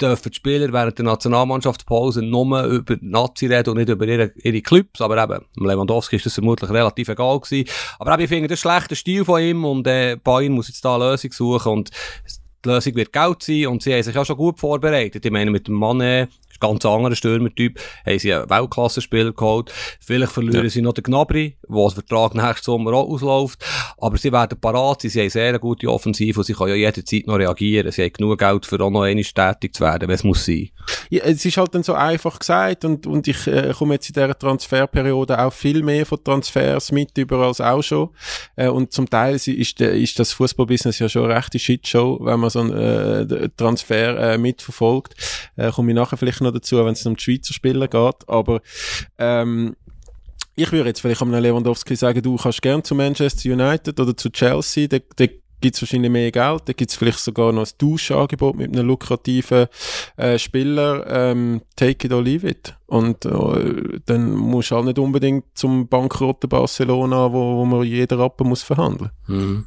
[0.00, 4.60] dürfen die Spieler während der Nationalmannschaftspause nur über Nazi reden und nicht über ihre, ihre
[4.60, 7.68] Clubs, aber eben, Lewandowski ist das vermutlich relativ egal gewesen.
[7.98, 10.84] Aber eben, ich finde, das ist schlechter Stil von ihm und äh, Bayern muss jetzt
[10.84, 11.90] da eine Lösung suchen und
[12.64, 15.24] die Lösung wird Geld sein und sie haben sich auch schon gut vorbereitet.
[15.24, 16.28] Ich meine, mit dem Mann
[16.62, 19.72] ganz anderer Stürmertyp, haben sie einen Weltklassenspieler geholt.
[20.00, 20.70] Vielleicht verlieren ja.
[20.70, 23.64] sie noch den Gnabry, wo der Vertrag nächsten Sommer auch ausläuft.
[23.98, 27.34] Aber sie werden parat, sie haben sehr gute Offensive und sie können ja jederzeit noch
[27.34, 27.90] reagieren.
[27.90, 30.70] Sie haben genug Geld, für auch noch einmal tätig zu werden, wenn es muss sein.
[31.10, 34.14] Ja, es ist halt dann so einfach gesagt und, und ich äh, komme jetzt in
[34.14, 38.10] dieser Transferperiode auch viel mehr von Transfers mit über als auch schon.
[38.56, 42.50] Äh, und zum Teil ist, ist das Fußballbusiness ja schon eine rechte Shitshow, wenn man
[42.52, 45.14] so einen äh, Transfer äh, mitverfolgt.
[45.56, 48.28] Äh, komme ich nachher vielleicht noch dazu, wenn es um die Schweizer Spieler geht.
[48.28, 48.60] Aber
[49.18, 49.76] ähm,
[50.54, 54.30] ich würde jetzt vielleicht am Lewandowski sagen, du kannst gern zu Manchester United oder zu
[54.30, 55.24] Chelsea, da, da
[55.62, 58.86] gibt es wahrscheinlich mehr Geld, da gibt es vielleicht sogar noch ein Tauschangebot mit einem
[58.86, 59.68] lukrativen
[60.16, 62.74] äh, Spieler, ähm, take it or leave it.
[62.86, 68.18] Und äh, dann musst du auch nicht unbedingt zum bankrotten Barcelona, wo, wo man jeder
[68.18, 69.10] Rappen muss verhandeln.
[69.28, 69.64] Mhm.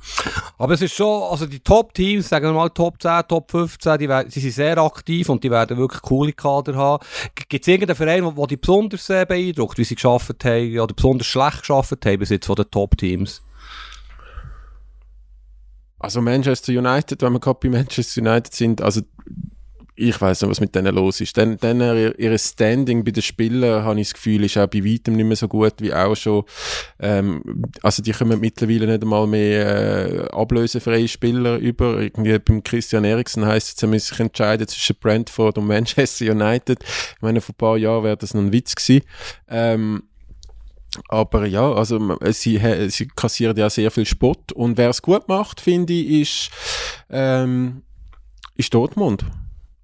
[0.60, 4.08] Aber es ist schon, also die Top-Teams, sagen wir mal Top 10, Top 15, die,
[4.08, 7.04] die sind sehr aktiv und die werden wirklich coole Kader haben.
[7.50, 11.26] Gibt es irgendeinen Verein, der die besonders äh, beeindruckt, wie sie geschafft haben oder besonders
[11.26, 13.42] schlecht geschafft haben bis jetzt von den Top-Teams?
[16.06, 19.02] Also Manchester United, wenn wir gerade bei Manchester United sind, also
[19.96, 21.36] ich weiß nicht, was mit denen los ist.
[21.36, 24.86] Dann, dann ihr, ihr Standing bei den Spielern, habe ich das Gefühl, ist auch bei
[24.86, 26.44] weitem nicht mehr so gut wie auch schon.
[27.00, 32.00] Ähm, also die kommen mittlerweile nicht einmal mehr äh, ablösefreie Spieler über.
[32.00, 36.84] Irgendwie beim Christian Eriksen heisst es, er muss sich entscheiden zwischen Brentford und Manchester United.
[36.84, 39.06] Ich meine, vor ein paar Jahren wäre das noch ein Witz gewesen.
[39.50, 40.04] Ähm,
[41.10, 45.62] aber ja, also sie, sie kassiert ja sehr viel Spott und wer es gut macht,
[45.62, 46.52] finde ich, ist,
[47.10, 47.84] ähm,
[48.56, 49.26] ist Dortmund.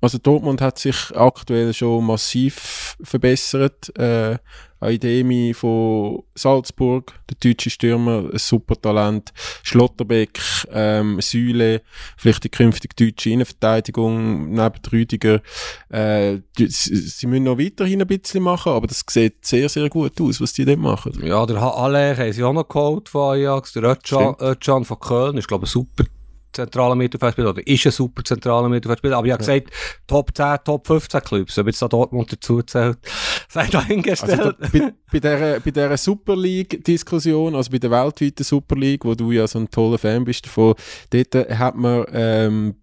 [0.01, 3.95] Also Dortmund hat sich aktuell schon massiv verbessert.
[3.97, 4.37] Äh,
[4.79, 9.31] Aidemi von Salzburg, der deutsche Stürmer, ein super Talent.
[9.61, 10.39] Schlotterbeck,
[10.71, 11.83] ähm, Süle,
[12.17, 15.41] vielleicht die künftige deutsche Innenverteidigung neben Rüdiger.
[15.89, 20.19] Äh, die, sie müssen noch weiterhin ein bisschen machen, aber das sieht sehr, sehr gut
[20.19, 21.13] aus, was die dort machen.
[21.23, 25.37] Ja, der Haller haben sie auch noch geholt von Ajax, der Özcan, Özcan von Köln,
[25.37, 26.05] ist glaube ich super
[26.51, 29.17] zentraler Mittelfeldspieler oder ist ein super zentraler Mittelfeldspieler.
[29.17, 29.59] Aber ich habe ja.
[29.59, 29.71] gesagt,
[30.07, 31.57] Top 10, Top 15 Clubs.
[31.57, 32.97] Ob jetzt da Dortmund dazu zählt,
[33.49, 34.39] sei dahingestellt.
[34.39, 39.05] Also da, bei, bei, dieser, bei dieser Super League-Diskussion, also bei der weltweiten Super League,
[39.05, 40.75] wo du ja so ein toller Fan bist davon,
[41.09, 42.75] dort hat man ähm,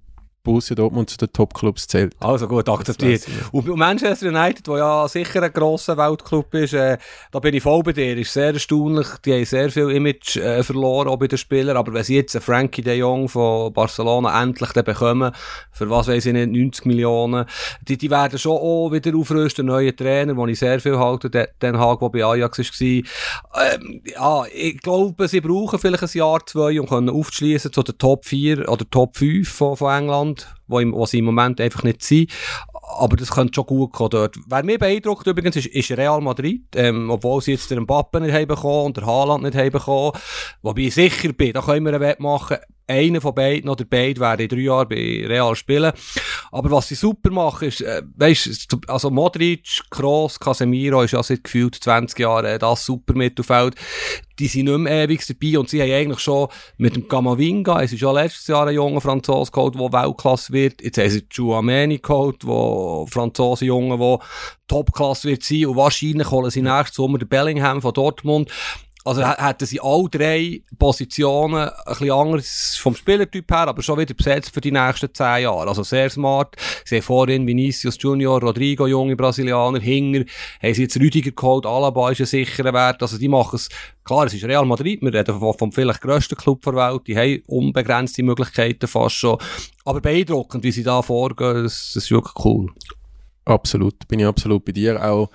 [0.48, 2.16] Borussia Dortmund zu den Top-Clubs zählt.
[2.20, 3.26] Also gut, akzeptiert.
[3.52, 6.96] Und Manchester United, wo ja sicher ein grosser Weltclub ist, äh,
[7.30, 8.16] da bin ich voll bei dir.
[8.16, 9.06] Ist sehr erstaunlich.
[9.26, 11.76] Die haben sehr viel Image äh, verloren, auch bei den Spielern.
[11.76, 15.32] Aber wenn sie jetzt einen Frankie de Jong von Barcelona endlich bekommen,
[15.70, 17.44] für was weiß ich nicht, 90 Millionen,
[17.87, 21.48] die, die werden schon auch wieder aufrüsten, neue Trainer, wo ich sehr viel halte, den,
[21.61, 23.74] den Hag, der bei Ajax war.
[23.74, 28.24] Ähm, ja, ich glaube, sie brauchen vielleicht ein Jahr, zwei, um aufzuschließen zu den Top
[28.24, 30.38] 4 oder Top 5 von, von England
[30.68, 32.31] wo, im, wo sie im Moment einfach nicht sind.
[32.98, 34.38] Aber das könnte schon gut kommen dort.
[34.46, 38.33] Wer mich beeindruckt übrigens ist, ist Real Madrid, ähm, obwohl sie jetzt den Mbappe nicht
[38.33, 40.12] haben bekommen und den Haaland nicht haben bekommen.
[40.62, 44.20] Wobei ich sicher bin, da können wir einen Wett machen, einer von beiden oder beide
[44.20, 45.92] werden in drei Jahren bei Real spielen.
[46.51, 51.44] Aber was sie super machen, ist, äh, weißt, also Modric, Kroos, Casemiro ist ja seit
[51.44, 53.74] gefühlt 20 Jahren das super Mittelfeld.
[54.38, 57.92] Die sind nicht mehr ewig dabei und sie haben eigentlich schon mit dem Camavinga, es
[57.92, 60.81] ist ja letztes Jahr ein junger Franzose geholt, der Weltklasse wird.
[60.81, 64.20] Jetzt haben sie Chouameni geholt, der Franzose Junge, der
[64.68, 68.51] Topklasse wird sein und wahrscheinlich holen sie nächstes Sommer den Bellingham von Dortmund.
[69.04, 74.14] Also hätten sie alle drei Positionen ein bisschen anders vom Spielertyp her, aber schon wieder
[74.14, 75.68] besetzt für die nächsten zehn Jahre.
[75.68, 76.56] Also sehr smart.
[76.84, 80.24] Sie haben vorhin Vinicius Junior, Rodrigo, junge Brasilianer, Hinger,
[80.62, 83.00] haben sie jetzt Rüdiger geholt, Alaba ist ein sicherer Wert.
[83.02, 83.68] Also die machen es,
[84.04, 87.16] klar, es ist Real Madrid, wir reden vom, vom vielleicht grössten Club der Welt, die
[87.16, 89.38] haben unbegrenzte Möglichkeiten fast schon.
[89.84, 92.70] Aber beeindruckend, wie sie da vorgehen, das, das ist wirklich cool.
[93.48, 95.02] Absolut, bin ich absolut bei dir.
[95.02, 95.30] Auch,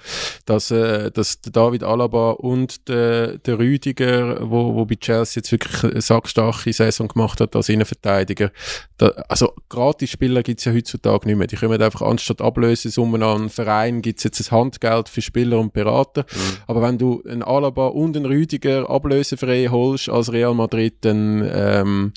[0.45, 5.51] dass, äh, dass der David Alaba und der, der Rüdiger, wo, wo bei Chelsea jetzt
[5.51, 8.51] wirklich eine sackstarke Saison gemacht hat als Innenverteidiger,
[8.97, 11.47] da, also Gratis-Spieler gibt es ja heutzutage nicht mehr.
[11.47, 15.57] Die kommen einfach anstatt Ablösesummen an einen Verein, gibt es jetzt ein Handgeld für Spieler
[15.57, 16.27] und Berater.
[16.31, 16.57] Mhm.
[16.67, 22.13] Aber wenn du einen Alaba und einen Rüdiger ablösefrei holst als Real Madrid, dann ähm,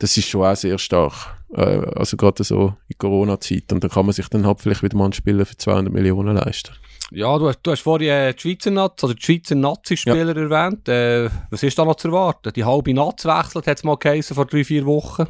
[0.00, 1.36] das ist schon auch sehr stark.
[1.52, 3.72] Äh, also gerade so in Corona-Zeit.
[3.72, 6.36] Und dann kann man sich dann halt vielleicht wieder mal einen Spieler für 200 Millionen
[6.36, 6.72] leisten.
[7.12, 10.88] Ja, du hast, du hast vorhin äh, die Schweizer Nazi, oder die Schweizer Nazi-Spieler erwähnt.
[10.88, 12.52] Äh, was ist da noch zu erwarten?
[12.54, 15.26] Die halbe Nazi wechselt, hat es mal geheißen, vor drei, vier Wochen.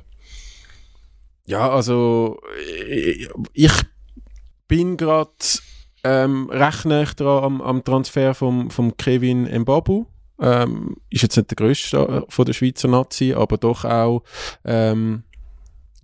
[1.47, 2.41] Ja, also
[2.89, 3.73] ich, ich
[4.67, 5.31] bin gerade
[6.03, 10.07] ähm, recht nah dran am, am Transfer vom, vom Kevin Mbabu.
[10.41, 14.23] Ähm, ist jetzt nicht der grösste äh, von der Schweizer Nazi, aber doch auch
[14.65, 15.25] ähm,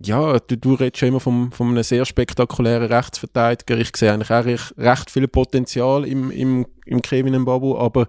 [0.05, 3.77] ja, du, du redest schon immer von, von einem sehr spektakulären Rechtsverteidiger.
[3.77, 8.07] Ich sehe eigentlich auch recht, recht viel Potenzial im, im, im Kevin Mbabu, aber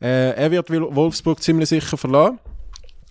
[0.00, 2.38] äh, er wird Wolfsburg ziemlich sicher verlassen.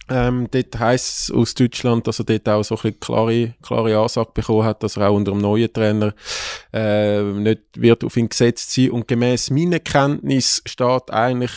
[0.07, 4.31] Ähm, dort heisst es aus Deutschland, dass er dort auch so ein klare, klare Ansage
[4.33, 6.13] bekommen hat, dass er auch unter dem neuen Trainer
[6.71, 8.91] äh, nicht wird auf ihn gesetzt sein.
[8.91, 11.53] Und gemäß meiner Kenntnis steht eigentlich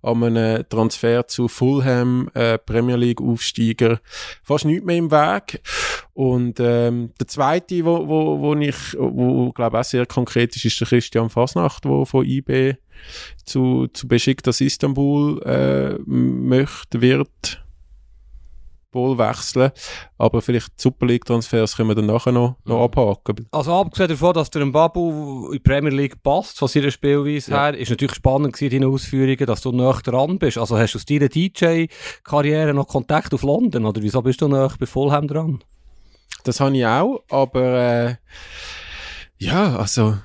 [0.00, 4.00] an einem Transfer zu Fulham, äh, Premier League Aufsteiger,
[4.42, 5.60] fast nichts mehr im Weg.
[6.14, 10.80] Und ähm, der zweite, wo, wo, wo ich, wo glaube auch sehr konkret ist, ist
[10.80, 12.76] der Christian Fasnacht, wo von IB
[13.44, 17.62] zu, zu Besiktas Istanbul äh, möchte, wird
[18.92, 19.70] wohl wechseln.
[20.18, 22.82] Aber vielleicht Super League-Transfers können wir dann nachher noch, noch mhm.
[22.82, 23.48] abhaken.
[23.52, 27.64] Also abgesehen davon, dass der Mbabu in die Premier League passt, von seiner Spielweise ja.
[27.66, 30.58] her, ist natürlich spannend gewesen, deine Ausführungen, dass du näher dran bist.
[30.58, 34.72] Also hast du aus deiner DJ-Karriere noch Kontakt auf London oder wieso bist du näher
[34.78, 35.62] bei Fulham dran?
[36.44, 38.14] Das habe ich auch, aber äh,
[39.38, 40.16] ja, also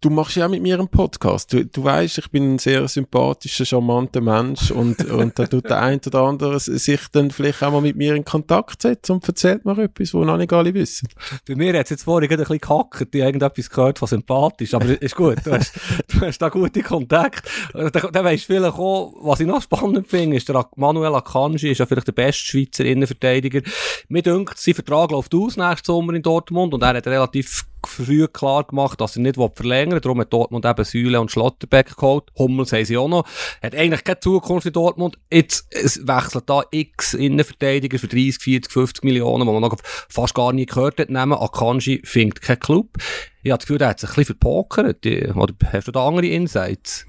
[0.00, 1.52] du machst ja auch mit mir einen Podcast.
[1.52, 5.80] Du, du weißt, ich bin ein sehr sympathischer, charmanter Mensch und, und da tut der
[5.80, 9.64] ein oder andere sich dann vielleicht auch mal mit mir in Kontakt setzen und erzählt
[9.64, 11.08] mir etwas, was noch nicht alle wissen.
[11.46, 15.00] Bei mir hat es jetzt vorhin ein bisschen gehackt, die irgendetwas gehört von sympathisch, aber
[15.00, 15.74] ist gut, du hast,
[16.08, 17.48] du hast da gute Kontakt.
[17.72, 21.78] Da, da weisst vielleicht auch, was ich noch spannend finde, ist der Manuel Akanji, ist
[21.78, 23.62] ja vielleicht der beste Schweizer Innenverteidiger.
[24.08, 28.26] Mir denkt, sein Vertrag läuft aus nächsten Sommer in Dortmund und er hat relativ früh
[28.28, 30.00] klar gemacht, dass er nicht verlängern will.
[30.00, 32.24] Darum hat Dortmund eben Säule und Schlotterbeck geholt.
[32.38, 33.26] Hummels haben sie auch noch.
[33.62, 35.18] Hat eigentlich keine Zukunft in Dortmund.
[35.32, 35.68] Jetzt
[36.06, 40.66] wechselt da x Innenverteidiger für 30, 40, 50 Millionen, die man noch fast gar nie
[40.66, 41.34] gehört hat, nehmen.
[41.34, 42.96] Akanji findet keinen Club.
[43.42, 45.06] Ich habe das Gefühl, der hat sich ein bisschen verpokert.
[45.06, 47.06] Oder hast du da andere Insights?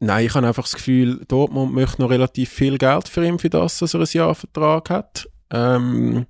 [0.00, 3.50] Nein, ich habe einfach das Gefühl, Dortmund möchte noch relativ viel Geld für ihn, für
[3.50, 5.28] das, dass er ein Jahr Vertrag hat.
[5.50, 6.26] Ähm,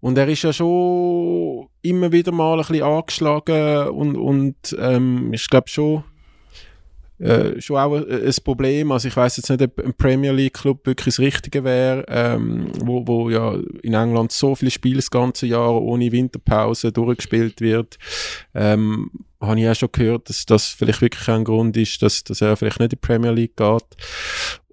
[0.00, 5.48] und er ist ja schon immer wieder mal ein bisschen angeschlagen und, und ähm, ich
[5.48, 6.04] glaube schon,
[7.18, 8.92] äh, schon auch ein, ein Problem.
[8.92, 12.70] Also ich weiß jetzt nicht, ob ein Premier League Club wirklich das Richtige wäre, ähm,
[12.80, 17.98] wo, wo ja in England so viele Spiele das ganze Jahr ohne Winterpause durchgespielt wird.
[18.54, 22.40] Ähm, habe ich auch schon gehört, dass das vielleicht wirklich ein Grund ist, dass, dass
[22.40, 23.84] er vielleicht nicht in die Premier League geht.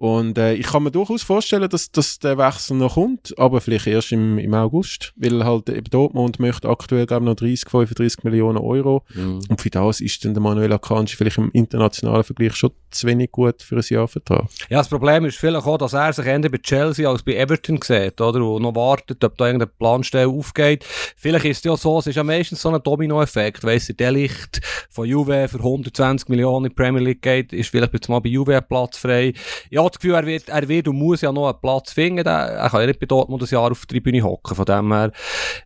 [0.02, 3.86] Und äh, ich kann mir durchaus vorstellen, dass, dass der Wechsel noch kommt, aber vielleicht
[3.86, 8.58] erst im, im August, weil halt eben Dortmund möchte aktuell glaube noch 30, 35 Millionen
[8.58, 9.42] Euro mhm.
[9.48, 13.30] und für das ist dann der Manuel Akanji vielleicht im internationalen Vergleich schon zu wenig
[13.30, 14.46] gut für ein Jahrvertrag.
[14.68, 17.78] Ja, das Problem ist vielleicht auch, dass er sich eher bei Chelsea als bei Everton
[17.80, 18.44] sieht, oder?
[18.44, 20.84] Und noch wartet, ob da irgendeine Planstelle aufgeht.
[21.16, 24.60] Vielleicht ist es ja so, es ist ja meistens so ein Dominoeffekt, weiss der Delicht
[24.90, 28.30] von Juve für 120 Millionen in die Premier League geht, ist vielleicht jetzt mal bei
[28.30, 29.32] Juve Platz frei.
[29.70, 32.26] Ja, das Gefühl, er wird, er wird und muss ja noch einen Platz finden.
[32.26, 34.56] Er kann ja nicht bei Dortmund ein Jahr auf der Tribüne hocken.
[34.56, 35.12] Von dem her,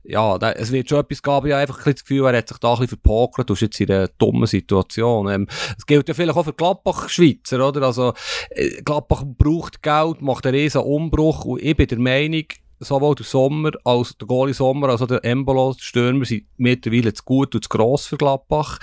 [0.05, 1.47] ja, es wird schon etwas geben.
[1.47, 3.49] Ich habe einfach ein das Gefühl, er hat sich da ein bisschen verpokert.
[3.49, 5.29] Du bist jetzt in einer dummen Situation.
[5.29, 7.83] Ähm, es gilt ja vielleicht auch für Gladbach-Schweizer, oder?
[7.83, 8.13] Also,
[8.51, 12.45] äh, Gladbach braucht Geld, macht einen riesen Umbruch und ich bin der Meinung,
[12.79, 17.13] sowohl der Sommer als der Goalie Sommer, als auch der Embolo, die Stürmer sind mittlerweile
[17.13, 18.79] zu gut und zu gross für Gladbach.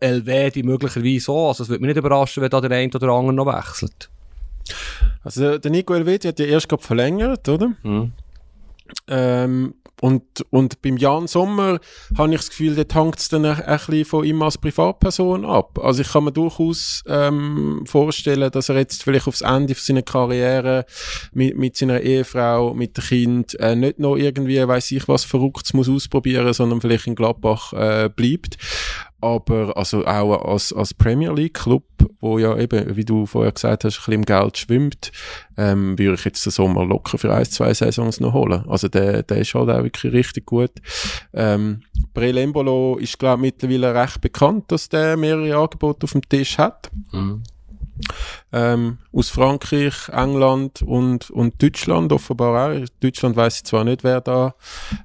[0.00, 1.48] die möglicherweise auch.
[1.48, 4.10] Also es würde mich nicht überraschen, wenn da der eine oder der andere noch wechselt.
[5.22, 7.72] Also der Nico Elvedi hat ja erst gerade verlängert, oder?
[7.82, 8.12] Mhm.
[9.08, 11.78] Ähm, und, und beim Jan Sommer
[12.18, 15.44] habe ich das Gefühl, dort hängt es dann ein, ein bisschen von ihm als Privatperson
[15.44, 15.78] ab.
[15.78, 20.86] Also ich kann mir durchaus ähm, vorstellen, dass er jetzt vielleicht aufs Ende seiner Karriere
[21.32, 25.72] mit, mit seiner Ehefrau, mit dem Kind äh, nicht noch irgendwie, weiß ich was, Verrücktes
[25.72, 28.58] muss ausprobieren, sondern vielleicht in Gladbach äh, bleibt
[29.22, 31.84] aber also auch als, als Premier League Club,
[32.20, 35.12] wo ja eben, wie du vorher gesagt hast, ein bisschen im Geld schwimmt,
[35.56, 38.64] ähm, würde ich jetzt den Sommer locker für ein, zwei Saisons noch holen.
[38.68, 40.72] Also der, der ist halt auch wirklich richtig gut.
[41.32, 41.82] Ähm,
[42.14, 46.90] Brelembolo ist, glaube ich, mittlerweile recht bekannt, dass der mehrere Angebote auf dem Tisch hat.
[47.12, 47.42] Mhm
[48.52, 52.84] ähm, aus Frankreich, England und, und Deutschland offenbar auch.
[53.00, 54.54] Deutschland weiß ich zwar nicht, wer da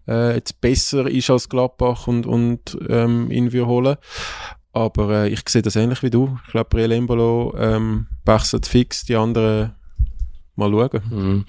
[0.07, 3.97] äh, jetzt besser ist als Gladbach und, und ähm, ihn wir holen.
[4.73, 6.37] Aber äh, ich sehe das ähnlich wie du.
[6.45, 9.73] Ich glaube, Briel Embolo ähm, wechselt fix, die anderen
[10.57, 11.01] mal schauen.
[11.09, 11.45] Mhm.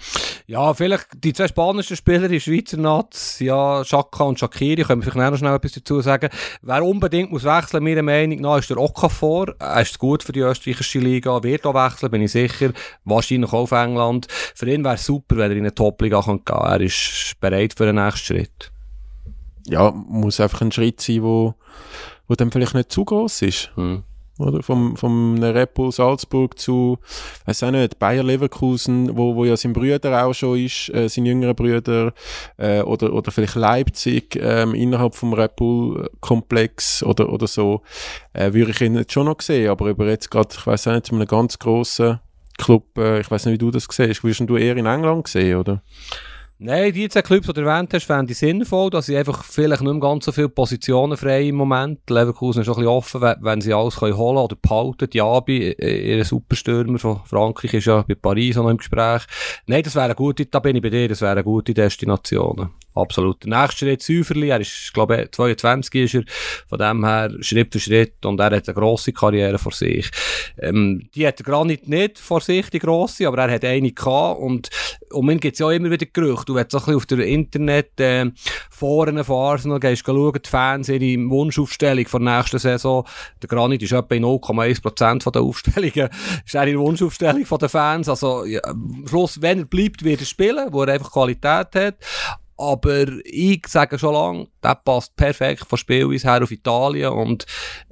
[0.46, 5.12] Ja, vielleicht die zwei spanischen Spieler in Schweizer Nats, ja, Chaka und Shakiri, können wir
[5.12, 6.30] vielleicht noch schnell etwas dazu sagen.
[6.62, 9.54] Wer unbedingt muss wechseln, meiner Meinung nach, ist der Okafor.
[9.58, 12.72] Er ist gut für die österreichische Liga, wird auch wechseln, bin ich sicher.
[13.04, 14.26] Wahrscheinlich auch auf England.
[14.30, 16.66] Für ihn wäre es super, wenn er in eine Top-Liga gehen kann.
[16.66, 18.72] Er ist bereit für den nächsten Schritt.
[19.66, 21.54] Ja, muss einfach ein Schritt sein, wo,
[22.26, 23.70] wo dann vielleicht nicht zu groß ist.
[23.76, 24.04] Mhm.
[24.38, 24.62] Oder?
[24.62, 26.98] Vom, vom Red Bull Salzburg zu,
[27.46, 31.26] weiß auch nicht, Bayer Leverkusen, wo, wo ja sein Brüder auch schon ist, äh, sein
[31.26, 32.12] jüngerer Brüder,
[32.56, 37.82] äh, oder, oder vielleicht Leipzig, ähm, innerhalb vom Red Bull Komplex oder, oder so,
[38.32, 40.92] äh, würde ich ihn jetzt schon noch sehen, aber über jetzt gerade, ich weiß auch
[40.92, 42.20] nicht, zu einem ganz grossen
[42.58, 45.58] Club, äh, ich weiß nicht, wie du das siehst, würdest du eher in England sehen,
[45.58, 45.82] oder?
[46.60, 49.80] Nein, die zwei Clubs, die du erwähnt hast, fände ich sinnvoll, dass sie einfach vielleicht
[49.80, 52.00] nicht mehr ganz so viele Positionen frei im Moment.
[52.10, 55.08] Leverkusen ist auch ein bisschen offen, wenn sie alles können holen oder behalten.
[55.08, 59.22] Diaby, ihr Superstürmer von Frankreich, ist ja bei Paris auch noch im Gespräch.
[59.68, 62.70] Nein, das wäre eine gute, da bin ich bei dir, das wäre eine gute Destination.
[62.98, 63.44] Absolut.
[63.44, 66.22] Der nächste Schritt Säuferli, er ist, glaube ich, 22 ist er,
[66.68, 70.10] von dem her Schritt für Schritt und er hat eine grosse Karriere vor sich.
[70.58, 74.40] Ähm, die hat der Granit nicht vor sich, die grosse, aber er hat eine gehabt
[74.40, 74.68] und
[75.12, 76.46] um ihn gibt es ja auch immer wieder Gerüchte.
[76.46, 78.30] Du willst so ein bisschen auf der Internet äh,
[78.70, 83.04] Foren von Arsenal gehst schauen, die Fans, ihre Wunschaufstellung von der nächsten Saison.
[83.42, 86.10] Der Granit ist etwa 0,1% der Aufstellungen.
[86.46, 88.08] ist er in Wunschaufstellung von den Fans.
[88.08, 91.96] Also, ja, am Schluss, wenn er bleibt, wird er spielen, wo er einfach Qualität hat.
[92.60, 97.12] Aber ich sage schon lange, der passt perfekt von Spielweise her auf Italien.
[97.12, 97.46] Und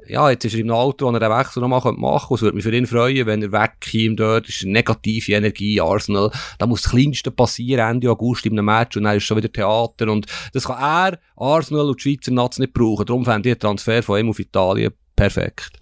[0.08, 2.34] ja, jetzt ist er im Alter, wo er den Wechsel noch machen könnte.
[2.34, 4.48] Es würde mich für ihn freuen, wenn er wegkäme dort.
[4.48, 6.32] Ist eine negative Energie, Arsenal.
[6.58, 9.52] Da muss das Kleinste passieren, Ende August in einem Match und dann ist schon wieder
[9.52, 10.10] Theater.
[10.10, 13.06] Und das kann er, Arsenal und die Schweizer Nats nicht brauchen.
[13.06, 15.78] Darum fände ich den Transfer von ihm auf Italien perfekt.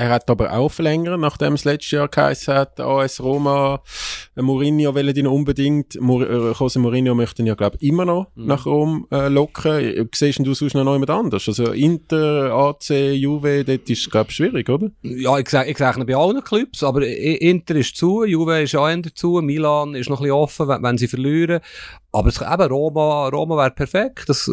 [0.00, 3.82] Er hat aber auch verlängert, nachdem es letztes Jahr geheißen hat, AS Roma,
[4.34, 8.06] äh, Mourinho will ihn unbedingt, Mur äh, Jose Mourinho möchte ihn ja, glaube ich, immer
[8.06, 8.46] noch mhm.
[8.46, 10.08] nach Rom äh, locken.
[10.14, 11.46] Siehst du sonst noch jemand anders?
[11.46, 14.90] Also Inter, AC, Juve, dort ist es, glaube ich, schwierig, oder?
[15.02, 18.88] Ja, ich sage ich sag bei allen Clubs, aber Inter ist zu, Juve ist auch
[19.14, 21.60] zu, Milan ist noch ein bisschen offen, wenn, wenn sie verlieren.
[22.12, 24.28] Aber es, eben, Roma, Roma wäre perfekt.
[24.28, 24.50] Das,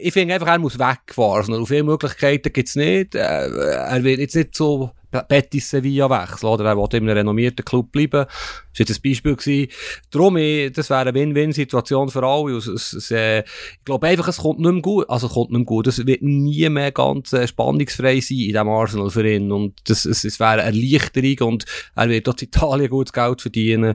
[0.00, 1.52] ich finde einfach, er muss wegfahren.
[1.52, 3.14] Also, viele Möglichkeiten gibt es nicht.
[3.16, 4.90] Er wird jetzt nicht so
[5.22, 6.64] Betis Sevilla wechseln, oder?
[6.64, 8.26] Er will in einem renommierten Club bleiben.
[8.26, 9.68] Das war jetzt ein Beispiel gewesen.
[10.10, 10.34] Darum,
[10.72, 12.56] das wäre eine Win-Win-Situation für alle.
[12.56, 15.08] Es, es, äh, ich glaube einfach, es kommt nicht mehr gut.
[15.08, 15.86] Also, es kommt nicht mehr gut.
[15.86, 19.52] Es wird nie mehr ganz äh, spannungsfrei sein in diesem Arsenal für ihn.
[19.52, 23.40] Und das, es, es wäre eine Erleichterung und er wird dort in Italien gutes Geld
[23.40, 23.94] verdienen.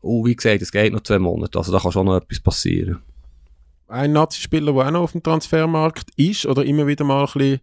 [0.00, 1.58] Und wie gesagt, es geht noch zwei Monate.
[1.58, 3.02] Also, da kann schon noch etwas passieren
[3.88, 7.60] ein Nazi-Spieler, der auch noch auf dem Transfermarkt ist oder immer wieder mal ein bisschen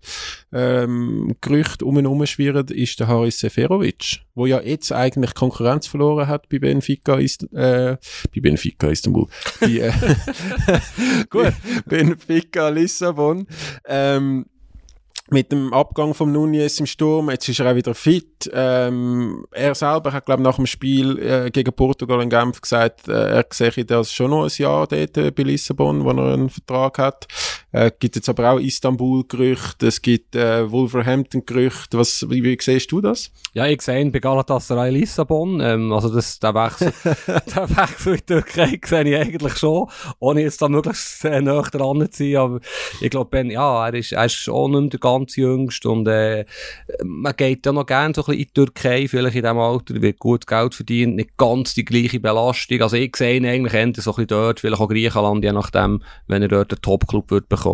[0.52, 6.28] ähm, Gerüchte um ihn herumschwirren, ist der Haris Seferovic, der ja jetzt eigentlich Konkurrenz verloren
[6.28, 7.98] hat bei Benfica, ist, äh,
[8.34, 9.28] bei Benfica Istanbul,
[9.60, 9.92] bei äh,
[11.30, 11.54] Gut.
[11.86, 13.48] Benfica Lissabon.
[13.86, 14.46] Ähm,
[15.36, 18.50] mit dem Abgang von Nunez im Sturm, jetzt ist er auch wieder fit.
[18.54, 23.42] Ähm, er selber hat, glaube nach dem Spiel äh, gegen Portugal in Genf gesagt, äh,
[23.42, 27.00] er sehe das schon noch ein Jahr dort äh, bei Lissabon, wo er einen Vertrag
[27.00, 27.28] hat.
[27.76, 31.98] Äh, gibt jetzt aber auch Istanbul-Gerüchte, es gibt äh, Wolverhampton-Gerüchte.
[31.98, 33.32] Was, wie, wie siehst du das?
[33.54, 35.60] Ja, ich sehe ihn bei Galatasaray Lissabon.
[35.60, 36.94] Ähm, also das, der Wechsel,
[37.28, 41.64] der Wechsel in die Türkei sehe ich eigentlich schon, ohne jetzt da möglichst äh, näher
[41.64, 42.38] dran zu sein.
[42.38, 42.62] Aber
[43.02, 46.46] ich glaube, ja, er ist, er ist auch nicht ganz jüngst und äh,
[47.04, 50.02] man geht ja noch gerne so ein bisschen in die Türkei, vielleicht in diesem Alter,
[50.02, 52.82] wird gut Geld verdient, nicht ganz die gleiche Belastung.
[52.82, 56.02] Also ich sehe ihn eigentlich eher so ein bisschen dort, vielleicht auch Griechenland, je nachdem,
[56.28, 57.65] wenn er dort einen Top-Club wird bekommen.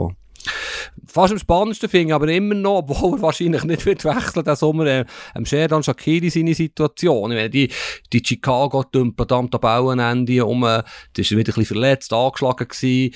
[1.05, 4.55] Fast am spannendsten finde ich aber immer noch, obwohl er wahrscheinlich nicht wird wechseln diesen
[4.55, 7.31] Sommer, äh, am Sheridan Shakiri seine Situation.
[7.31, 7.69] Ich meine, die,
[8.11, 10.83] die Chicago dümpelt am Tabellenende um, äh,
[11.15, 13.13] ist wieder ein bisschen verletzt, angeschlagen gewesen.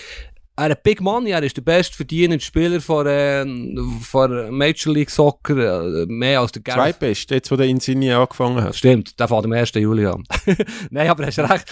[0.57, 3.45] Er hat Big Money, er ist der bestverdienende Spieler von, äh,
[3.99, 6.81] von Major League Soccer, äh, mehr als der Gareth.
[6.81, 8.73] Zweitbest, jetzt wo der Insigne angefangen hat.
[8.73, 9.71] Stimmt, der fängt am 1.
[9.75, 10.23] Juli an.
[10.91, 11.65] Nein, aber hast recht.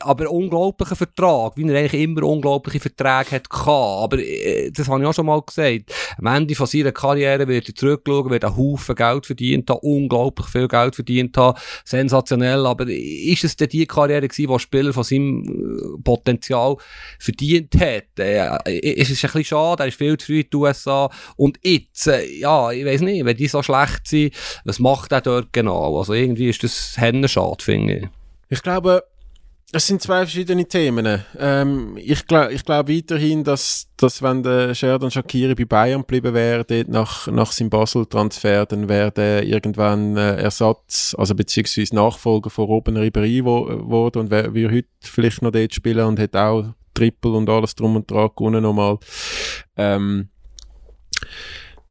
[0.00, 3.48] Aber unglaublicher Vertrag, wie er eigentlich immer unglaubliche Verträge hat.
[3.52, 5.94] Aber äh, das habe ich auch schon mal gesagt.
[6.18, 10.48] Am Ende von seiner Karriere wird er zurückschauen, wird einen Haufen Geld verdient haben, unglaublich
[10.48, 12.66] viel Geld verdient haben, sensationell.
[12.66, 16.76] Aber ist es denn die Karriere gewesen, wo Spieler von seinem äh, Potenzial
[17.20, 17.83] verdient hat?
[17.84, 18.18] Hat.
[18.18, 21.10] Äh, es ist ein bisschen schade, er ist viel zu früh in die USA.
[21.36, 25.20] Und jetzt, äh, ja, ich weiß nicht, wenn die so schlecht sind, was macht er
[25.20, 25.98] dort genau?
[25.98, 26.98] Also irgendwie ist das
[27.30, 28.08] schade, finde ich.
[28.48, 29.02] Ich glaube,
[29.74, 31.24] Das sind zwei verschiedene Themen.
[31.36, 36.32] Ähm, ich glaube ich glaub weiterhin, dass, dass wenn der Sheridan Shakiri bei Bayern geblieben
[36.32, 42.66] wäre, nach, nach seinem Basel-Transfer, dann wäre der irgendwann äh, Ersatz, also beziehungsweise Nachfolger von
[42.66, 47.50] Robben Ribéry wurde und wäre heute vielleicht noch dort spielen und hätte auch Triple und
[47.50, 48.98] alles drum und dran gewonnen nochmal.
[49.76, 50.28] Ähm,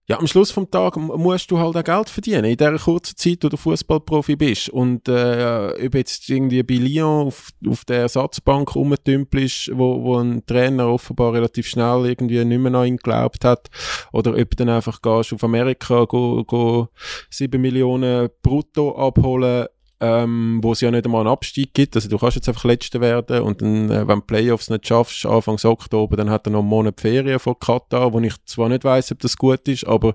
[0.05, 3.37] ja, am Schluss vom Tag musst du halt auch Geld verdienen, in der kurzen Zeit,
[3.41, 4.67] wo du Fußballprofi bist.
[4.67, 10.45] Und äh, ob jetzt irgendwie bei Lyon auf, auf der Ersatzbank rumtümpelst, wo, wo ein
[10.45, 13.69] Trainer offenbar relativ schnell irgendwie nicht mehr an ihn geglaubt hat,
[14.11, 16.89] oder ob du dann einfach gehst auf Amerika, go, go
[17.29, 19.67] 7 Millionen brutto abholen,
[20.03, 21.95] ähm, wo es ja nicht einmal einen Abstieg gibt.
[21.95, 25.25] Also du kannst jetzt einfach Letzter werden und dann, äh, wenn du Playoffs nicht schaffst,
[25.25, 28.83] Anfang Oktober, dann hat er noch einen Monat Ferien von Katar, wo ich zwar nicht
[28.83, 30.13] weiß, ob das gut ist, aber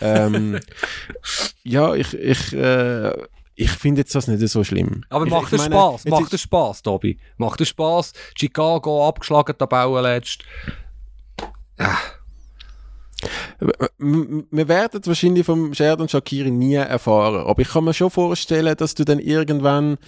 [0.00, 0.58] ähm,
[1.64, 3.12] ja, ich, ich, äh,
[3.54, 5.04] ich finde jetzt das nicht so schlimm.
[5.10, 6.06] Aber ich, macht es Spaß?
[6.06, 7.18] Macht es Spaß, Tobi?
[7.36, 8.14] Macht es Spaß?
[8.34, 10.44] Chicago abgeschlagen, Tabelle letzt.
[11.78, 11.98] Ja
[13.98, 18.94] wir werden wahrscheinlich vom Sheridan Shakiri nie erfahren, aber ich kann mir schon vorstellen, dass
[18.94, 19.98] du dann irgendwann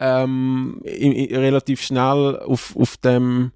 [0.00, 3.52] ähm, in, in, relativ schnell auf, auf dem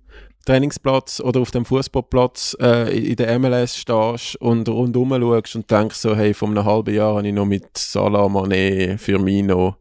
[0.47, 5.97] Trainingsplatz oder auf dem Fußballplatz äh, in der MLS stehst und rundum schaust und denkst
[5.97, 9.77] so, hey, vor einem halben Jahr habe ich noch mit Salah, Mané, Firmino,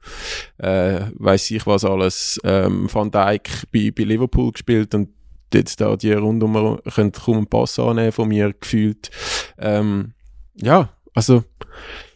[0.57, 5.09] äh, weiß ich was alles, ähm, Van Dijk bei, bei Liverpool gespielt und
[5.57, 9.09] jetzt da die rundum können kaum einen Pass annehmen von mir gefühlt.
[9.57, 10.13] Ähm,
[10.55, 11.43] ja, also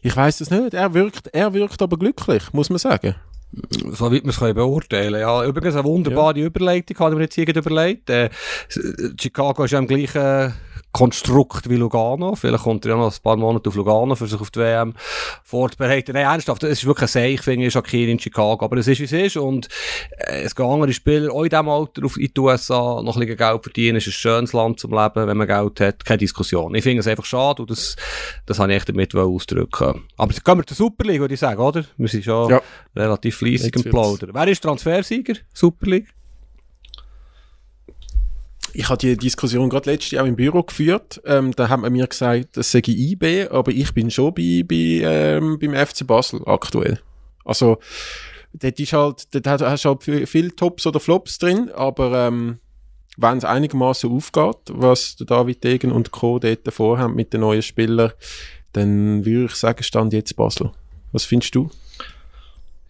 [0.02, 0.74] ich weiß es nicht.
[0.74, 3.16] Er wirkt, er wirkt aber glücklich, muss man sagen.
[3.92, 5.20] So weit wir es beurteilen.
[5.20, 6.46] Ja, übrigens eine wunderbare ja.
[6.46, 8.10] Überleitung, haben wir jetzt hier überlegt.
[8.10, 8.30] Äh,
[9.20, 10.54] Chicago ist ja im gleichen
[10.92, 12.36] Konstrukt wie Lugano.
[12.36, 14.94] Vielleicht kommt er ja noch ein paar Monate auf Lugano, für sich auf die WM
[15.44, 16.14] vorzubereiten.
[16.14, 18.66] Nein, ernsthaft, es ist wirklich ein Seich, finde ich, Shakiri in Chicago.
[18.66, 19.38] Aber es ist, wie es ist.
[19.38, 19.68] Und
[20.18, 23.20] äh, es gehen andere Spieler auch in diesem Alter auf in die USA noch ein
[23.20, 23.98] bisschen Geld verdienen.
[23.98, 26.06] Es ist ein schönes Land zum Leben, wenn man Geld hat.
[26.06, 26.74] Keine Diskussion.
[26.74, 27.96] Ich finde es einfach schade und das,
[28.46, 31.40] das habe ich echt damit ausdrücken Aber jetzt gehen wir zur Super League, würde ich
[31.40, 31.86] sagen, oder?
[31.98, 32.62] Wir sind schon ja.
[32.96, 34.32] relativ fleissig im Plaudern.
[34.34, 35.36] Wer ist Transfersieger?
[35.54, 36.08] Super League?
[38.74, 41.22] Ich habe die Diskussion gerade letztes Jahr im Büro geführt.
[41.26, 45.02] Ähm, da hat man mir gesagt, das sei IB, aber ich bin schon bei, bei,
[45.04, 47.00] ähm, beim FC Basel aktuell.
[47.46, 47.78] Also,
[48.54, 52.60] dort ist halt, dort hast du halt viele Tops oder Flops drin, aber ähm,
[53.18, 56.40] wenn es einigermaßen aufgeht, was David Degen und Co.
[56.40, 58.12] dort vorhaben mit den neuen Spielern,
[58.74, 60.72] dann würde ich sagen, stand jetzt Basel.
[61.12, 61.70] Was findest du?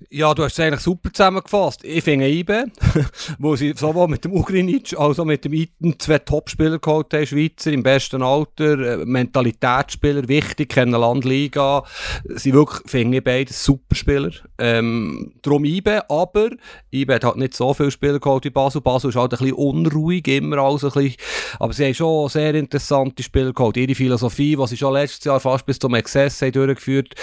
[0.09, 1.83] Ja, du hast es eigentlich super zusammengefasst.
[1.83, 2.67] Ich finde IBE,
[3.37, 7.25] wo sie sowohl mit dem Ugrinic als auch mit dem Iten zwei Topspieler geholt haben,
[7.25, 11.83] Schweizer im besten Alter, äh, Mentalitätsspieler, wichtig, kennen Landliga,
[12.23, 14.31] sie wirklich, finde ich, beide Superspieler.
[14.57, 16.49] Ähm, darum IBE, aber
[16.93, 18.79] IBE hat halt nicht so viele Spieler geholt wie Basel.
[18.79, 21.15] Basel ist halt ein bisschen unruhig, immer alles ein bisschen,
[21.59, 23.75] aber sie haben schon sehr interessante Spieler geholt.
[23.75, 27.15] Ihre Philosophie, die sie schon letztes Jahr fast bis zum Exzess haben durchgeführt,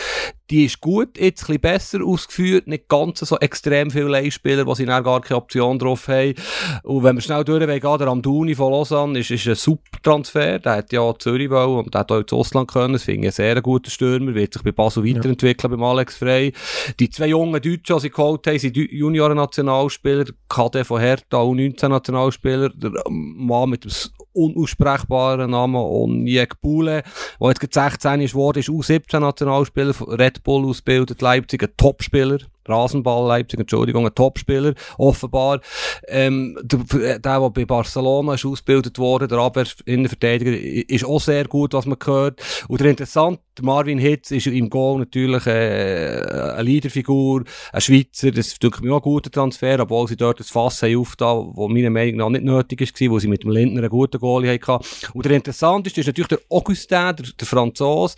[0.50, 4.74] die ist gut, jetzt ein bisschen besser ausgeführt, nicht ganz so extrem viele Leihspieler, die
[4.74, 6.34] sie gar keine Option drauf haben.
[6.82, 10.76] Und wenn wir schnell durchgehen, der Amduni von Lausanne ist, ist ein super Transfer, der
[10.76, 13.32] hat ja Zürich wollen und der hat auch ins Ausland können, das finde ich ein
[13.32, 15.76] sehr guter Stürmer, wird sich bei Basel weiterentwickeln, ja.
[15.76, 16.52] beim Alex Frey.
[16.98, 22.92] Die zwei jungen Deutschen, die sie geholt haben, sind Junioren-Nationalspieler, KD von Hertha, U19-Nationalspieler, der
[23.08, 23.90] Mann mit dem
[24.36, 27.02] unaussprechbaren Namen Onyek Bule,
[27.40, 32.38] der jetzt 16 ist geworden, ist U17-Nationalspieler, Red Bull ausgebildet, Leipzig, ein Topspieler.
[32.68, 35.60] Rasenball Leipzig, Entschuldigung, ein Topspieler, offenbar.
[36.08, 40.52] Ähm, der, der bei Barcelona ist ausgebildet worden, der Abwehrinnenverteidiger,
[40.88, 42.42] ist auch sehr gut, was man hört.
[42.68, 48.48] Und der interessant, Marvin Hitz ist im Goal natürlich äh, eine Leaderfigur, ein Schweizer, das
[48.48, 51.90] ist natürlich auch ein guter Transfer, obwohl sie dort das Fass haben aufgetan, wo meiner
[51.90, 54.84] Meinung nach nicht nötig war, wo sie mit dem Lindner einen guten Goalie hatten.
[55.14, 58.16] Und der interessanteste ist natürlich der Augustin, der, der Franzose,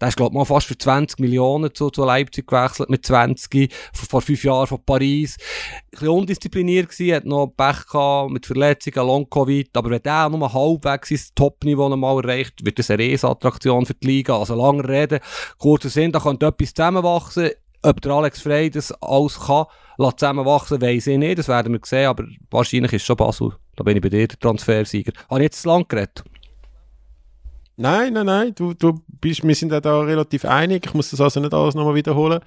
[0.00, 3.72] der ist glaube ich mal fast für 20 Millionen zu, zu Leipzig gewechselt mit 20
[3.92, 5.36] vor fünf Jahren von Paris.
[5.38, 9.76] Ein bisschen undiszipliniert gewesen, hat noch Pech gehabt mit Verletzungen, Long-Covid.
[9.76, 14.06] Aber wenn der nur halbwegs sein Top-Niveau mal erreicht, wird das eine Riesenattraktion für die
[14.06, 14.38] Liga.
[14.38, 15.20] Also lange reden,
[15.58, 17.50] kurzer Sinn, da könnte etwas zusammenwachsen.
[17.82, 19.66] Ob der Alex Frey das alles kann,
[20.16, 21.38] zusammenwachsen, weiss ich nicht.
[21.38, 23.52] Das werden wir sehen, aber wahrscheinlich ist es schon Basel.
[23.76, 25.12] Da bin ich bei dir der Transfersieger.
[25.30, 26.24] Habe ich jetzt zu lang geredet?
[27.80, 31.20] Nein, nein, nein, du, du bist, wir sind ja da relativ einig, ich muss das
[31.20, 32.40] also nicht alles nochmal wiederholen.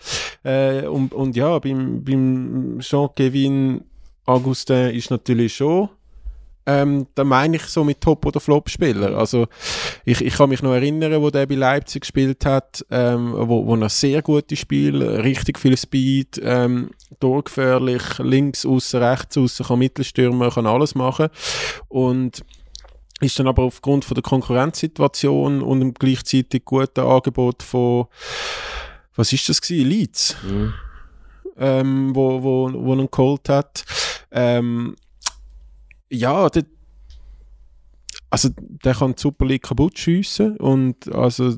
[0.44, 3.82] Äh, und, und ja, beim, beim Jean-Kevin
[4.26, 5.90] Augustin ist natürlich schon
[6.66, 9.18] ähm, da meine ich so mit Top- oder Flop-Spieler.
[9.18, 9.48] Also
[10.06, 13.76] ich, ich kann mich noch erinnern, wo der bei Leipzig gespielt hat, ähm, wo, wo
[13.76, 20.52] er sehr gute Spiele, richtig viel Speed, ähm, durchgefährlich, links außen, rechts außen, kann Mittelstürmer,
[20.52, 21.30] kann alles machen
[21.88, 22.42] und
[23.22, 28.08] ist dann aber aufgrund von der Konkurrenzsituation und dem gleichzeitig guten Angebot von
[29.16, 29.90] was ist das gewesen?
[29.90, 30.74] Leeds, Mhm.
[31.58, 33.84] ähm, wo, wo, wo ihn geholt hat.
[34.32, 34.96] Ähm,
[36.10, 36.64] ja, der,
[38.32, 41.54] also der kann die Super League kaputt schiessen und also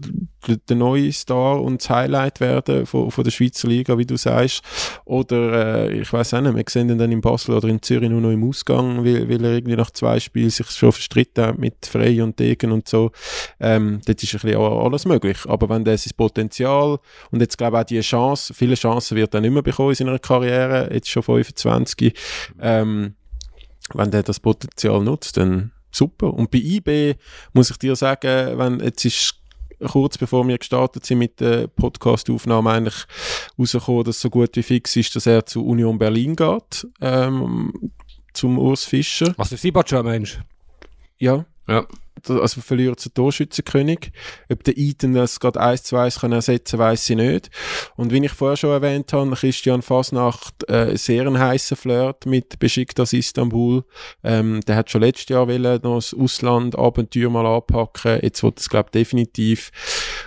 [0.67, 4.63] der, neue Star und das Highlight werden von, von der Schweizer Liga, wie du sagst.
[5.05, 8.09] Oder äh, ich weiß auch nicht, wir sehen ihn dann in Basel oder in Zürich
[8.09, 11.59] nur noch im Ausgang, weil, weil er irgendwie nach zwei Spielen sich schon verstritten hat
[11.59, 13.11] mit Frey und Degen und so.
[13.59, 15.37] Ähm, dort ist ein bisschen alles möglich.
[15.47, 16.97] Aber wenn der sein Potenzial
[17.29, 19.95] und jetzt glaube ich auch die Chance, viele Chancen wird er nicht mehr bekommen in
[19.95, 22.15] seiner Karriere, jetzt schon 25,
[22.59, 23.13] ähm,
[23.93, 26.33] wenn der das Potenzial nutzt, dann super.
[26.33, 27.15] Und bei IB
[27.53, 29.35] muss ich dir sagen, wenn jetzt ist
[29.87, 33.05] kurz bevor wir gestartet sind mit der Podcast-Aufnahme eigentlich
[33.59, 37.91] rausgekommen, dass so gut wie fix ist, dass er zu Union Berlin geht, ähm,
[38.33, 39.33] zum Urs Fischer.
[39.37, 40.39] Was der Sibacho Mensch?
[41.17, 41.45] Ja.
[41.67, 41.85] Ja.
[42.29, 44.11] Also verliert zum Torschützenkönig.
[44.49, 47.49] Ob der Eiten das gerade 1 zu 1 kann ersetzen, weiß ich nicht.
[47.95, 52.59] Und wie ich vorher schon erwähnt habe, Christian Fasnacht äh, sehr ein heißer Flirt mit
[52.59, 53.83] Besiktas Istanbul.
[54.23, 58.19] Ähm, der hat schon letztes Jahr wollen, noch das Ausland-Abenteuer mal anpacken.
[58.21, 59.71] Jetzt wird es, glaube ich, definitiv.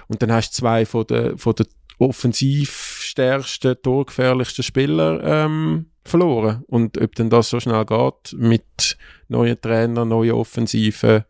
[0.08, 1.66] Und dann hast du zwei von der, von der
[1.98, 6.64] offensiv stärksten, torgefährlichsten Spieler ähm, verloren.
[6.66, 8.96] Und ob denn das so schnell geht mit
[9.28, 11.24] neuen Trainern, neuen Offensiven,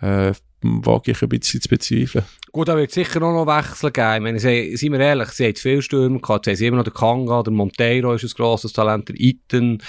[0.00, 2.24] äh, wage ich ein bisschen zu bezweifeln.
[2.52, 4.14] Gut, da wird sicher auch noch Wechsel geben.
[4.14, 6.44] Ich meine, sie, seien wir ehrlich, sie haben viele Stürmer gehabt.
[6.44, 9.82] Sie haben immer noch den Kanga, der Monteiro ist ein grosses Talent, der Iten,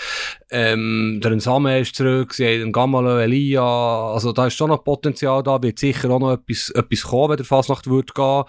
[0.49, 4.13] ähm, der Nsame ist zurück, sie haben den Gamalo, Elia.
[4.13, 7.37] Also da ist schon noch Potenzial da, wird sicher auch noch etwas, etwas kommen, wenn
[7.37, 8.43] der Fasnacht wird gehen.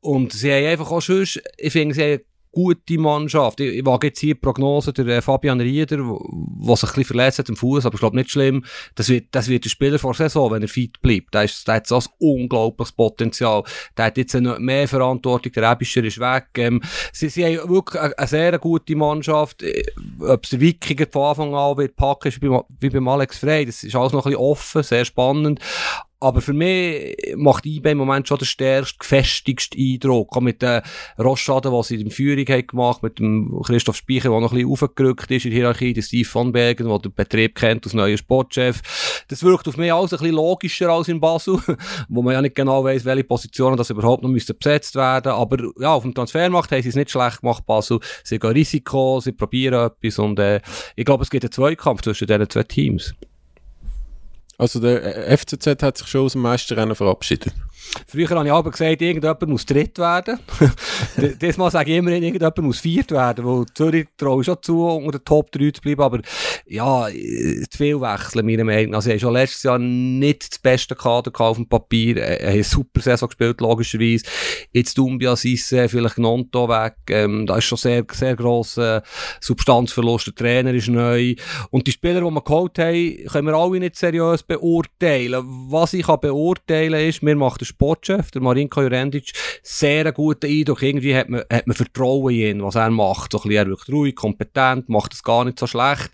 [0.00, 2.20] Und sie haben einfach auch sonst, ich finde, sie
[2.54, 3.60] gute Mannschaft.
[3.60, 7.04] Ich, ich wage jetzt hier die Prognose, der äh, Fabian Rieder, der sich ein bisschen
[7.04, 8.64] verletzt hat im Fuß, aber ich glaube nicht schlimm.
[8.94, 11.34] Das wird, das wird der Spieler vor Saison, wenn er fit bleibt.
[11.34, 13.64] Der, ist, der hat so ein unglaubliches Potenzial.
[13.96, 16.46] Der hat jetzt noch mehr Verantwortung, der Ebischer ist weg.
[16.56, 16.80] Ähm,
[17.12, 19.62] sie, sie haben wirklich eine, eine sehr gute Mannschaft.
[19.62, 19.82] Äh,
[20.20, 23.66] Ob es der Wikinger von Anfang an wird packen, ist wie, wie beim Alex Frey.
[23.66, 25.60] Das ist alles noch ein bisschen offen, sehr spannend.
[26.24, 30.34] Aber für mich macht IB im Moment schon den stärksten, gefestigsten Eindruck.
[30.34, 30.80] Auch mit den
[31.18, 34.56] Rochaden, die sie in der Führung haben gemacht, mit dem Christoph Speicher, der noch ein
[34.56, 37.92] bisschen aufgerückt ist in der Hierarchie, der Steve von Bergen, der den Betrieb kennt als
[37.92, 39.24] neuer Sportchef.
[39.28, 41.58] Das wirkt auf mich alles ein bisschen logischer als in Basel,
[42.08, 45.32] wo man ja nicht genau weiss, welche Positionen das überhaupt noch müssten besetzt werden.
[45.32, 48.00] Aber ja, auf dem Transfermarkt haben sie es nicht schlecht gemacht, Basel.
[48.22, 50.62] Sie gehen Risiko, sie probieren etwas und äh,
[50.96, 53.14] ich glaube, es gibt einen Zweikampf zwischen diesen zwei Teams.
[54.58, 57.52] Also der FCZ hat sich schon aus dem Meisterrennen verabschiedet.
[58.06, 60.38] Früher habe ich aber gesagt, irgendjemand muss dritt werden.
[61.40, 65.18] Diesmal sage ich immerhin, irgendjemand muss viert werden, weil Zürich traue ich schon zu, unter
[65.18, 66.20] den Top 3 zu bleiben, aber
[66.66, 68.98] ja, äh, zu viel wechseln, meiner Meinung nach.
[68.98, 72.64] Also, haben schon letztes Jahr nicht das beste Kader auf dem Papier, äh, haben eine
[72.64, 74.24] super Saison gespielt, logischerweise.
[74.72, 79.02] Jetzt Dumbia, Sisse, vielleicht Gnonto weg, ähm, da ist schon sehr, sehr grosser
[79.40, 81.34] Substanzverlust, der Trainer ist neu
[81.70, 85.44] und die Spieler, die wir geholt haben, können wir alle nicht seriös beurteilen.
[85.68, 90.46] Was ich kann beurteilen ist, mir macht der Sportchef, der Marinko Jurendic, sehr einen guten
[90.46, 90.82] Eindruck.
[90.82, 93.32] Irgendwie hat man, hat man Vertrauen in ihn, was er macht.
[93.32, 96.10] So ein bisschen, er wirkt ruhig, kompetent, macht es gar nicht so schlecht.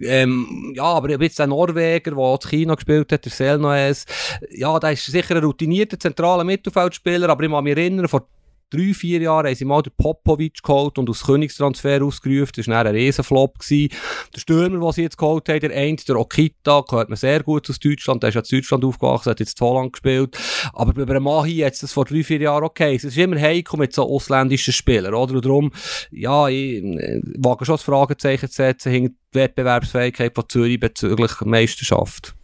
[0.00, 4.06] Ähm, ja, aber jetzt der Norweger, der auch in China gespielt hat, der Selnoes,
[4.50, 8.26] ja, der ist sicher ein routinierter zentraler Mittelfeldspieler, aber ich kann mich erinnern, vor
[8.74, 12.52] drei, vier Jahren haben sie mal den Popovic geholt und aus Königstransfer ausgerufen.
[12.56, 13.58] Das war ein Riesenflop.
[13.58, 13.90] Gewesen.
[14.34, 17.68] Der Stürmer, den sie jetzt geholt haben, der eine, der Okita, gehört man sehr gut
[17.70, 18.22] aus Deutschland.
[18.22, 20.38] Der ist ja in Deutschland aufgewachsen, hat jetzt in Holland gespielt.
[20.72, 22.94] Aber bei einem Mahi jetzt das vor drei, vier Jahren okay.
[22.94, 25.34] Es ist immer heikel mit so ausländischen Spielern, oder?
[25.34, 25.72] Und darum,
[26.10, 31.40] ja, ich äh, wage schon das Fragezeichen zu setzen hinter die Wettbewerbsfähigkeit von Zürich bezüglich
[31.40, 32.34] Meisterschaft.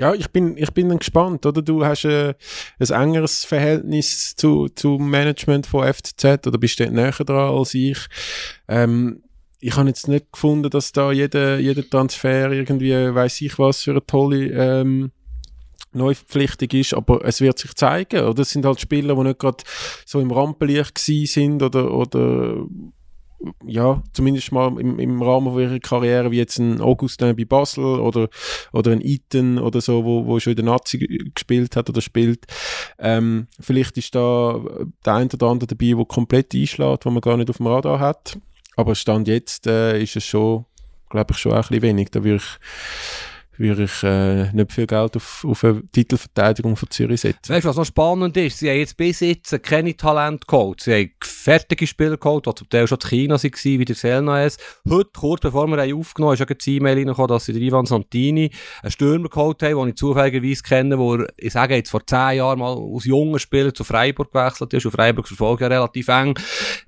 [0.00, 1.60] Ja, ich bin, ich bin dann gespannt, oder?
[1.60, 2.32] Du hast äh,
[2.78, 7.98] ein engeres Verhältnis zu, zum Management von FCZ oder bist du näher dran als ich.
[8.66, 9.22] Ähm,
[9.58, 13.90] ich habe jetzt nicht gefunden, dass da jeder, jeder Transfer irgendwie, weiß ich was, für
[13.90, 15.10] eine tolle ähm,
[15.92, 18.24] Neuverpflichtung ist, aber es wird sich zeigen.
[18.24, 19.62] Oder es sind halt Spieler, die nicht gerade
[20.06, 22.64] so im Rampenlicht gewesen sind oder, oder
[23.64, 27.84] ja, zumindest mal im, im Rahmen von ihrer Karriere, wie jetzt ein Augustin bei Basel
[27.84, 28.28] oder,
[28.72, 30.98] oder ein Iten oder so, wo, wo schon in der Nazi
[31.34, 32.46] gespielt hat oder spielt.
[32.98, 34.60] Ähm, vielleicht ist da
[35.04, 37.98] der ein oder andere dabei, der komplett einschlägt, wo man gar nicht auf dem Radar
[37.98, 38.38] hat.
[38.76, 40.66] Aber Stand jetzt äh, ist es schon
[41.10, 42.10] glaube ich, schon ein bisschen wenig.
[42.10, 42.58] Da würde ich
[43.60, 47.52] würde ich äh, nicht viel Geld auf, auf eine Titelverteidigung von Zürich setzen.
[47.52, 48.58] Weißt du, was noch spannend ist?
[48.58, 50.80] Sie haben jetzt bis jetzt keine Talent geholt.
[50.80, 54.56] Sie haben fertige Spieler geholt, die zum Teil schon in China waren, wie der Selnaes.
[54.88, 58.50] Heute, kurz bevor wir aufgenommen haben, ist eine E-Mail reingekommen, dass sie den Ivan Santini,
[58.82, 62.38] einen Stürmer geholt haben, den ich zufälligerweise kenne, wo er, ich sage jetzt, vor zehn
[62.38, 64.86] Jahren mal aus jungen Spieler zu Freiburg gewechselt ist.
[64.86, 66.34] Und Freiburg verfolgt ja relativ eng.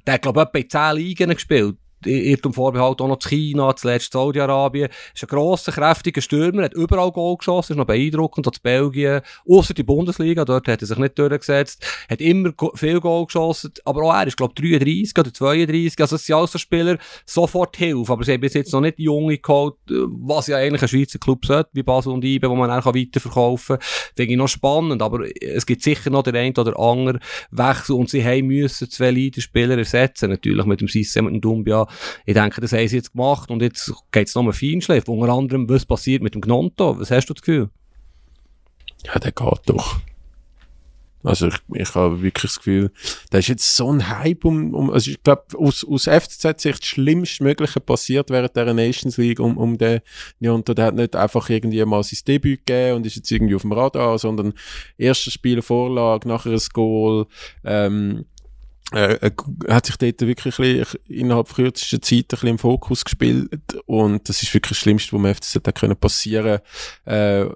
[0.06, 1.76] Der hat, glaube ich, etwa in zehn Ligen gespielt.
[2.06, 4.88] Irrtum Vorbehalt auch noch zu China, zuletzt Saudi-Arabien.
[5.14, 9.74] Ist ein grosser, kräftiger Stürmer, hat überall Goal geschossen, ist noch beeindruckend, als Belgien, außer
[9.74, 14.14] die Bundesliga, dort hat er sich nicht durchgesetzt, hat immer viel Goal geschossen, aber auch
[14.14, 18.12] er ist, glaube ich, 33 oder 32, also es sind alles so Spieler, sofort Hilfe,
[18.12, 21.44] aber sie haben bis jetzt noch nicht Junge geholt, was ja eigentlich ein Schweizer Club
[21.44, 23.86] sollte, wie Basel und Ibe, wo man auch weiterverkaufen kann.
[24.16, 28.10] Finde ich noch spannend, aber es gibt sicher noch den einen oder anderen Wechsel und
[28.10, 31.86] sie haben müssen zwei Leaderspieler ersetzen, natürlich mit dem Sisse, mit dem Dumbia,
[32.26, 35.08] ich denke, das haben sie jetzt gemacht und jetzt geht es nochmal Feinschliff.
[35.08, 36.98] Unter anderem, was passiert mit dem Gnonto?
[36.98, 37.70] Was hast du das Gefühl?
[39.06, 40.00] Ja, der geht doch.
[41.24, 42.90] Also ich, ich habe wirklich das Gefühl,
[43.30, 46.86] da ist jetzt so ein Hype um, um also ich glaube, aus, aus FCZ-Sicht das
[46.86, 50.00] Schlimmstmögliche passiert während der Nations League um, um den
[50.40, 50.74] Nionto.
[50.74, 53.72] Der hat nicht einfach irgendwie mal sein Debüt gegeben und ist jetzt irgendwie auf dem
[53.72, 54.52] Radar, sondern
[54.98, 57.26] erstes Spiel Vorlage, nachher ein Goal,
[57.64, 58.24] ähm,
[58.90, 59.32] er, er
[59.74, 60.58] hat sich dort wirklich
[61.08, 63.48] innerhalb kürzester Zeit ein bisschen im Fokus gespielt
[63.86, 66.60] und das ist wirklich das Schlimmste, was dem FCZ können passieren
[67.04, 67.46] äh,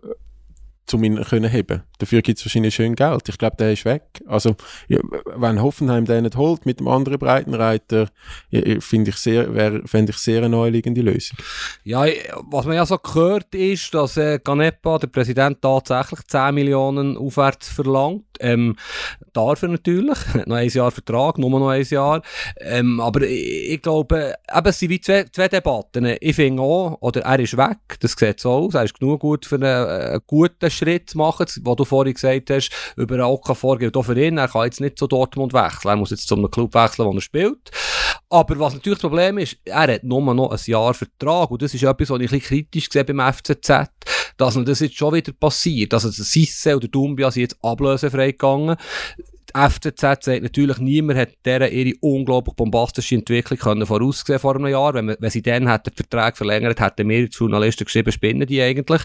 [0.93, 1.83] um ihn können heben.
[1.99, 3.29] Dafür gibt es wahrscheinlich schön Geld.
[3.29, 4.03] Ich glaube, der ist weg.
[4.27, 4.57] Also,
[4.89, 4.99] ja,
[5.37, 8.09] wenn Hoffenheim den nicht holt mit dem anderen Breitenreiter,
[8.51, 9.47] ja, finde ich sehr,
[9.87, 11.39] fände ich sehr eine naheliegende Lösung.
[11.85, 12.05] Ja,
[12.51, 17.69] was man ja so gehört ist, dass äh, Ganepa, der Präsident, tatsächlich 10 Millionen aufwärts
[17.69, 18.25] verlangt.
[18.41, 18.77] Ähm,
[19.33, 20.19] darf er natürlich.
[20.47, 22.23] noch ein Jahr Vertrag, nur noch ein Jahr.
[22.61, 26.17] Ähm, aber ich, ich, glaube, eben, es sind wie zwei, zwei Debatten.
[26.21, 29.47] Ich finde auch, oder er ist weg, das sieht so aus, er ist genug gut
[29.47, 33.97] für einen, einen guten Schritt zu machen, was du vorhin gesagt hast, über Okafor gilt
[33.97, 36.51] auch für ihn, er kann jetzt nicht zu Dortmund wechseln, er muss jetzt zu einem
[36.51, 37.71] Club wechseln, wo er spielt.
[38.29, 41.51] Aber was natürlich das Problem ist, er hat nur noch ein Jahr Vertrag.
[41.51, 43.71] Und das ist etwas, was ich ein bisschen kritisch sehe beim FCZ,
[44.37, 48.77] dass das jetzt schon wieder passiert, also Sisse oder Dumbia sind jetzt ablösefrei gegangen,
[49.55, 54.95] FCZ sagt natürlich, niemand hat deren ihre unglaublich bombastische Entwicklung können voraussehen vor einem Jahr.
[54.95, 59.03] Wenn, wenn sie dann hätten den Vertrag verlängert, hätten wir Journalisten geschrieben, spinnen die eigentlich.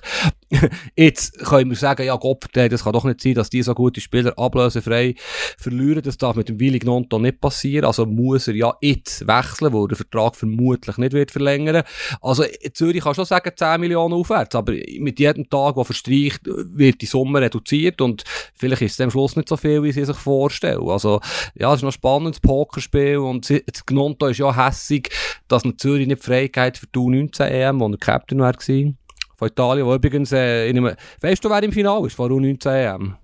[0.97, 4.01] Jetzt können wir sagen, ja Gott, das kann doch nicht sein, dass die so gute
[4.01, 5.15] Spieler ablösefrei
[5.57, 6.01] verlieren.
[6.01, 7.85] Das darf mit dem Willi Gnonto nicht passieren.
[7.85, 11.83] Also muss er ja jetzt wechseln, wo der Vertrag vermutlich nicht wird verlängern.
[12.21, 17.01] Also Zürich kann schon sagen 10 Millionen aufwärts, aber mit jedem Tag, der verstreicht, wird
[17.01, 18.23] die Summe reduziert und
[18.55, 20.89] vielleicht ist es am Schluss nicht so viel, wie sie sich vorstellen vorstellen.
[20.89, 21.19] Also,
[21.55, 25.09] ja, es ist noch spannend, das Pokerspiel und das Gnonto ist ja hässig,
[25.47, 29.85] dass man Zürich nicht Freiheit für die U19 EM, wo der Captain war, von Italien,
[29.87, 33.15] wo übrigens, äh, in einem, weißt du, wer im Finale ist, von U19 EM?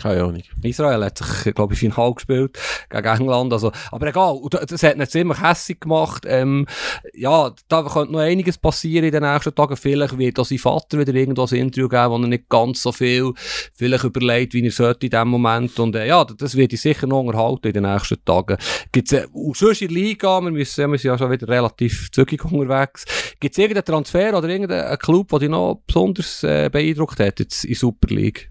[0.00, 0.42] Keine Ahnung.
[0.62, 2.58] Israel hat sich, glaube ich, Final gespielt
[2.90, 3.52] gegen England.
[3.52, 6.24] Also, aber egal, das hat ihn ziemlich hässlich gemacht.
[6.26, 6.66] Ähm,
[7.14, 9.76] ja, da könnte noch einiges passieren in den nächsten Tagen.
[9.76, 12.92] Vielleicht wird auch sein Vater wieder irgendwo ein Interview geben, wo er nicht ganz so
[12.92, 13.32] viel
[13.74, 15.78] vielleicht überlegt, wie er sollte in dem Moment.
[15.78, 18.58] Und äh, ja, das wird ich sicher noch unterhalten in den nächsten Tagen.
[18.90, 23.04] Gibt's, äh, sonst in Liga, wir, müssen, wir sind ja schon wieder relativ zügig unterwegs.
[23.38, 27.64] Gibt es irgendeinen Transfer oder irgendeinen Club, der dich noch besonders äh, beeindruckt hat jetzt
[27.64, 28.50] in Super League?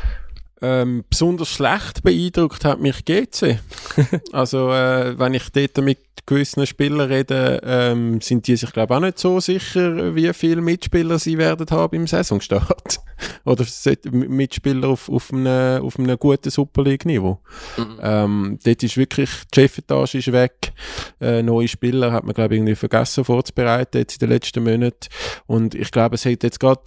[0.61, 3.59] Ähm, besonders schlecht beeindruckt hat mich GC.
[4.31, 8.97] also, äh, wenn ich dort mit gewissen Spielern rede, ähm, sind die sich, glaube ich,
[8.97, 12.99] auch nicht so sicher, wie viele Mitspieler sie werden haben im Saisonstart.
[13.45, 13.65] Oder
[14.11, 17.39] Mitspieler auf, auf, einem, auf einem guten Super League-Niveau.
[17.77, 17.99] Mhm.
[18.01, 20.73] Ähm, dort ist wirklich, die Chefetage ist weg.
[21.19, 25.09] Äh, neue Spieler hat man, glaube ich, irgendwie vergessen vorzubereiten jetzt in den letzten Monaten.
[25.47, 26.81] Und ich glaube, es hat jetzt gerade,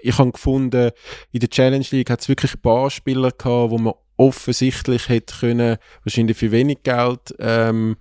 [0.00, 0.90] ich habe gefunden,
[1.32, 5.34] in der Challenge League hat es wirklich ein paar Spieler gehabt, wo man offensichtlich hätte
[5.40, 7.96] können, wahrscheinlich für wenig Geld ähm,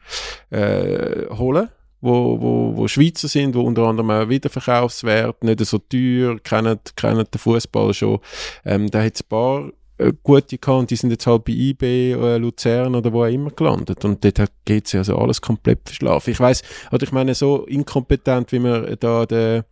[0.50, 1.70] äh, holen
[2.02, 7.26] wo, wo, wo Schweizer sind, wo unter anderem auch Wiederverkaufswert, nicht so teuer, kennen, kennen
[7.32, 8.20] den Fußball schon.
[8.66, 11.52] Ähm, da hat es ein paar äh, gute gehabt und die sind jetzt halt bei
[11.52, 14.04] IB, äh, Luzern oder wo auch immer gelandet.
[14.06, 16.32] Und dort geht es also alles komplett verschlafen.
[16.32, 19.66] Ich weiß, oder ich meine, so inkompetent, wie man da der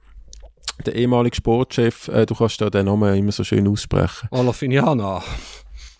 [0.85, 4.27] der ehemalige Sportchef, äh, du kannst da den Namen immer so schön aussprechen.
[4.31, 5.23] Olafiniana.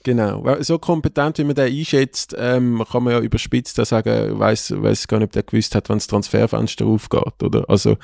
[0.07, 0.41] Genau.
[0.61, 5.17] So kompetent, wie man den einschätzt, ähm, kann man ja überspitzt sagen, weiß weiß gar
[5.17, 7.65] nicht, ob der gewusst hat, wann das Transferfenster aufgeht, oder?
[7.67, 7.97] Also,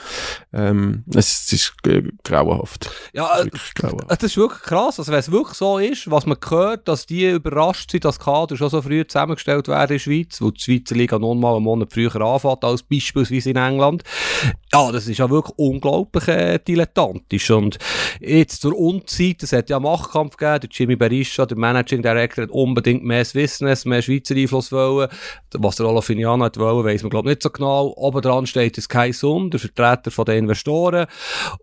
[0.52, 2.92] ähm, es, es ist äh, grauenhaft.
[3.14, 4.12] Ja, Es ist wirklich grauenhaft.
[4.12, 5.00] Das ist wirklich krass.
[5.00, 8.58] Also, wenn es wirklich so ist, was man hört, dass die überrascht sind, dass Kader
[8.58, 11.64] schon so früh zusammengestellt werden in der Schweiz, wo die Schweizer Liga nun mal einen
[11.64, 14.04] Monat früher anfängt, als beispielsweise in England.
[14.74, 17.52] Ja, das ist ja wirklich unglaublich äh, dilettantisch.
[17.52, 17.78] Und
[18.20, 22.50] jetzt zur Unzeit, es hat ja Machtkampf gegeben, der Jimmy Berisha, der Managing Director, hat
[22.50, 25.10] unbedingt mehr Swissness, mehr Schweizer Einfluss wollen.
[25.54, 27.94] Was der Olaf Finiano hat wollen, weiss man glaube nicht so genau.
[27.96, 31.06] Oben dran steht es Kai Sum, der Vertreter den Investoren.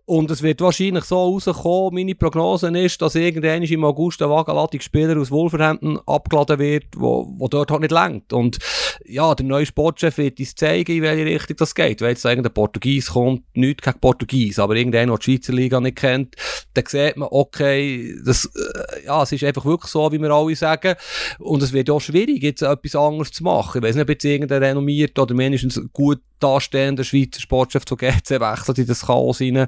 [0.05, 4.83] Und es wird wahrscheinlich so rauskommen, meine Prognose ist, dass irgendwann im August ein wagenladig
[4.83, 8.31] Spieler aus Wolverhampton abgeladen wird, wo, wo dort halt nicht lenkt.
[8.31, 8.57] Und
[9.05, 12.01] ja, der neue Sportchef wird uns zeigen, in welche Richtung das geht.
[12.01, 15.97] Wenn jetzt irgendein Portugies kommt, nichts gegen Portugies, aber irgendeiner, der die Schweizer Liga nicht
[15.97, 16.35] kennt,
[16.73, 20.55] dann sieht man, okay, das, äh, ja, es ist einfach wirklich so, wie wir alle
[20.55, 20.95] sagen.
[21.39, 23.79] Und es wird auch schwierig, jetzt etwas anderes zu machen.
[23.79, 28.39] Ich weiß nicht, ob jetzt irgendein renommiert oder mindestens gut dastehender Schweizer Sportchef zu GC
[28.39, 29.67] wechselt in das Chaos rein.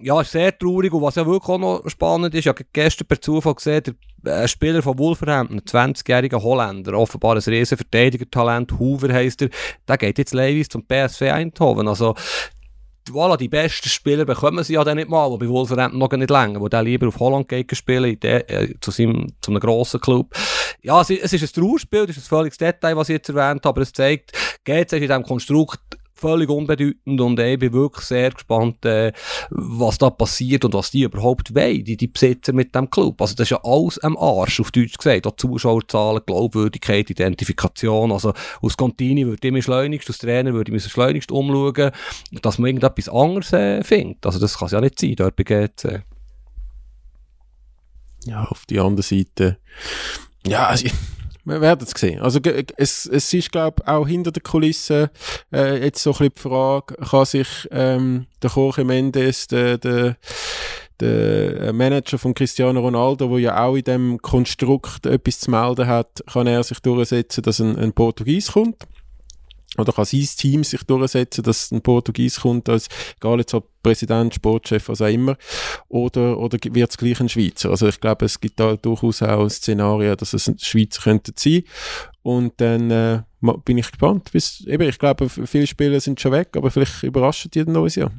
[0.00, 0.92] Ja, ist sehr traurig.
[0.92, 3.82] Und was ja wirklich auch noch spannend ist, ich habe gestern per Zufall gesehen,
[4.24, 9.50] der äh, Spieler von Wolverhampton, ein 20-jähriger Holländer, offenbar ein riesen Verteidigertalent, Hoover heisst er,
[9.86, 11.88] der geht jetzt leiwis zum PSV Eindhoven.
[11.88, 12.14] Also,
[13.10, 16.30] voilà, die besten Spieler bekommen sie ja dann nicht mal, die bei Wolverhampton noch nicht
[16.30, 20.00] länger, wo der lieber auf Holland geht spielen, der, äh, zu seinem, zu einem grossen
[20.00, 20.34] Club.
[20.82, 23.64] Ja, es, es ist ein Trauerspiel, das ist ein völliges Detail, was ich jetzt erwähnt
[23.64, 24.32] habe, aber es zeigt,
[24.64, 29.12] GC ist in diesem Konstrukt völlig unbedeutend und ich bin wirklich sehr gespannt, äh,
[29.50, 33.20] was da passiert und was die überhaupt wollen, die, die Besitzer mit dem Club.
[33.20, 35.26] Also das ist ja alles am Arsch, auf Deutsch gesagt.
[35.26, 38.12] Auch Zuschauerzahlen, Glaubwürdigkeit, Identifikation.
[38.12, 41.92] Also aus Contini würde ich mich schleunigst, aus Trainer würde ich mich schleunigst umschauen,
[42.42, 44.26] dass man irgendetwas anderes äh, findet.
[44.26, 46.02] Also das kann es ja nicht sein, dort bei GC.
[48.24, 49.58] Ja, auf die andere Seite.
[50.46, 50.88] Ja, also,
[51.48, 52.20] wir werden es sehen.
[52.20, 52.40] Also
[52.76, 55.10] es, es ist, glaube ich, auch hinter der Kulisse
[55.52, 60.16] äh, jetzt so ein bisschen die Frage, kann sich ähm, der Jorge Mendes, der, der,
[61.00, 66.22] der Manager von Cristiano Ronaldo, der ja auch in dem Konstrukt etwas zu melden hat,
[66.30, 68.86] kann er sich durchsetzen, dass ein, ein Portugies kommt?
[69.78, 74.34] Oder kann sein Team sich durchsetzen, dass ein Portugies kommt, als, egal jetzt ob Präsident,
[74.34, 75.36] Sportchef, was auch immer,
[75.88, 77.70] oder, oder wird es gleich ein Schweizer?
[77.70, 81.62] Also ich glaube, es gibt da durchaus auch Szenarien, dass es ein Schweizer könnte sein.
[82.22, 83.22] Und dann äh,
[83.64, 84.32] bin ich gespannt.
[84.32, 87.94] Bis, eben, ich glaube, viele Spieler sind schon weg, aber vielleicht überraschen die ein neues
[87.94, 88.10] Jahr.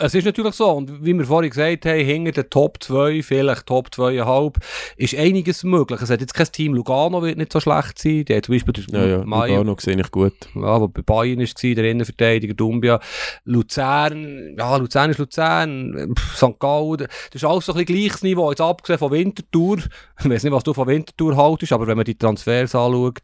[0.00, 3.66] Es ist natürlich so, und wie wir vorhin gesagt haben, hinter den Top 2, vielleicht
[3.66, 4.54] Top 2,5,
[4.96, 6.00] ist einiges möglich.
[6.00, 8.72] Es hat jetzt kein Team, Lugano wird nicht so schlecht sein, der hat zum Beispiel
[8.90, 10.32] Ja, ja, Maio- Lugano sehe ich gut.
[10.54, 12.98] ja, aber bei Bayern war der Innenverteidiger Dumbia.
[13.44, 16.58] Luzern, ja, Luzern ist Luzern, Pff, St.
[16.58, 19.78] Gallen, das ist alles so ein bisschen gleiches Niveau, jetzt abgesehen von Winterthur.
[20.20, 23.18] Ich weiß nicht, was du von Winterthur haltest, aber wenn man die Transfers anschaut,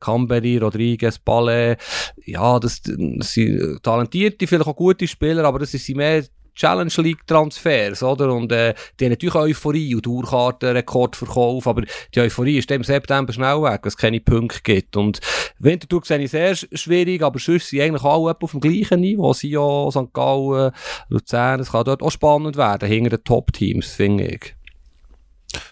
[0.00, 1.76] Camberi, Rodriguez, Ballet,
[2.24, 6.05] ja, das, das sind talentierte, vielleicht auch gute Spieler, aber das sind mehr
[6.54, 8.32] Challenge League Transfers, oder?
[8.32, 11.82] Und, äh, die haben natürlich Euphorie und Tourkarten, Rekordverkauf, aber
[12.14, 14.96] die Euphorie ist im September schnell weg, weil es keine Punkte gibt.
[14.96, 15.20] Und
[15.58, 19.34] Winterthur sehe ich sehr sch- schwierig, aber sonst sind eigentlich alle auf dem gleichen Niveau.
[19.34, 20.12] Sion, St.
[20.14, 20.72] Gallen,
[21.10, 24.54] Luzern, es kann dort auch spannend werden, hinter den Top-Teams, finde ich.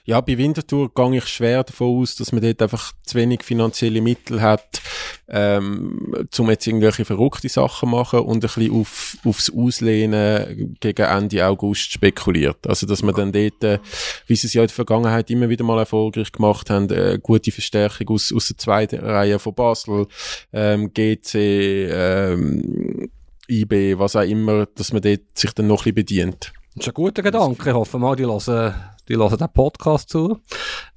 [0.05, 4.01] Ja, bei Winterthur gehe ich schwer davon aus, dass man dort einfach zu wenig finanzielle
[4.01, 4.83] Mittel hat,
[5.29, 11.47] ähm, um jetzt irgendwelche verrückte Sachen machen und ein bisschen auf, aufs Auslehnen gegen Ende
[11.47, 12.67] August spekuliert.
[12.67, 13.79] Also, dass man dann dort, äh,
[14.27, 17.53] wie sie es ja in der Vergangenheit immer wieder mal erfolgreich gemacht haben, äh, gute
[17.53, 20.07] Verstärkung aus, aus der zweiten Reihe von Basel,
[20.53, 23.11] ähm, GC, ähm,
[23.49, 26.53] IB, was auch immer, dass man dort sich dann noch ein bisschen bedient.
[26.75, 27.71] Das ist ein guter Gedanke.
[27.71, 28.75] Ich hoffe mal, die hören,
[29.09, 30.41] die hören den Podcast zu.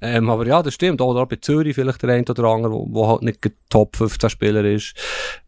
[0.00, 1.00] Ähm, aber ja, das stimmt.
[1.00, 4.30] Oder auch bei Zürich vielleicht der eine oder andere, wo halt nicht der Top 15
[4.30, 4.94] Spieler ist.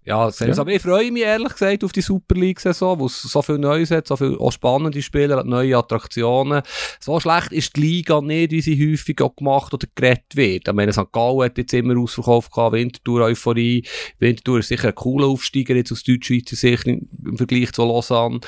[0.05, 0.57] Ja, das Ja.
[0.59, 3.91] aber ich freue mich ehrlich gesagt auf die Super League-Saison, wo es so viel Neues
[3.91, 6.63] hat, so viel auch spannende Spieler, neue Attraktionen.
[6.99, 10.69] So schlecht ist die Liga nicht, wie sie häufig auch gemacht oder geredet wird.
[10.69, 11.13] Ich meine, St.
[11.13, 13.85] Gallen hat jetzt immer Ausverkauf gehabt, Winterthur Euphorie.
[14.19, 18.41] Winterthur ist sicher ein cooler Aufsteiger jetzt aus Deutschschweizer Sicht im im Vergleich zu Lausanne.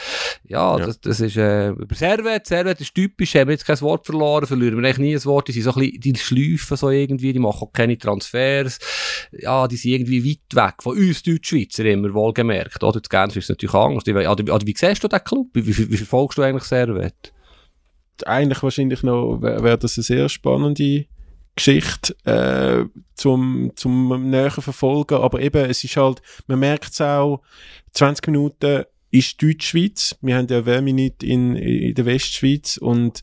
[0.44, 0.86] Ja, Ja.
[0.86, 4.46] Das, das ist, äh, über Servet, Servet ist typisch, haben wir jetzt kein Wort verloren,
[4.46, 7.32] verlieren wir eigentlich nie ein Wort, die sind so ein bisschen, die schleifen so irgendwie,
[7.32, 8.78] die machen auch keine Transfers,
[9.32, 13.00] ja, die sind irgendwie weit weg von uns Deutschschweizer immer, wohlgemerkt, oder?
[13.00, 15.48] Das Genf ist natürlich anders, oder, oder wie siehst du den Club?
[15.52, 17.32] Wie, wie, wie verfolgst du eigentlich Servet?
[18.26, 21.06] eigentlich wahrscheinlich noch, wäre wär das eine sehr spannende
[21.54, 22.84] Geschichte äh,
[23.14, 27.42] zum, zum näher verfolgen, aber eben, es ist halt, man merkt es auch,
[27.92, 30.16] 20 Minuten ist Deutschschweiz.
[30.22, 33.20] Wir haben ja Wärminit in, in der Westschweiz und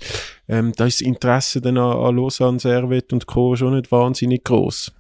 [0.47, 3.55] ähm, da ist das Interesse dann an, an Lausanne, Servet und Co.
[3.55, 4.91] schon nicht wahnsinnig groß.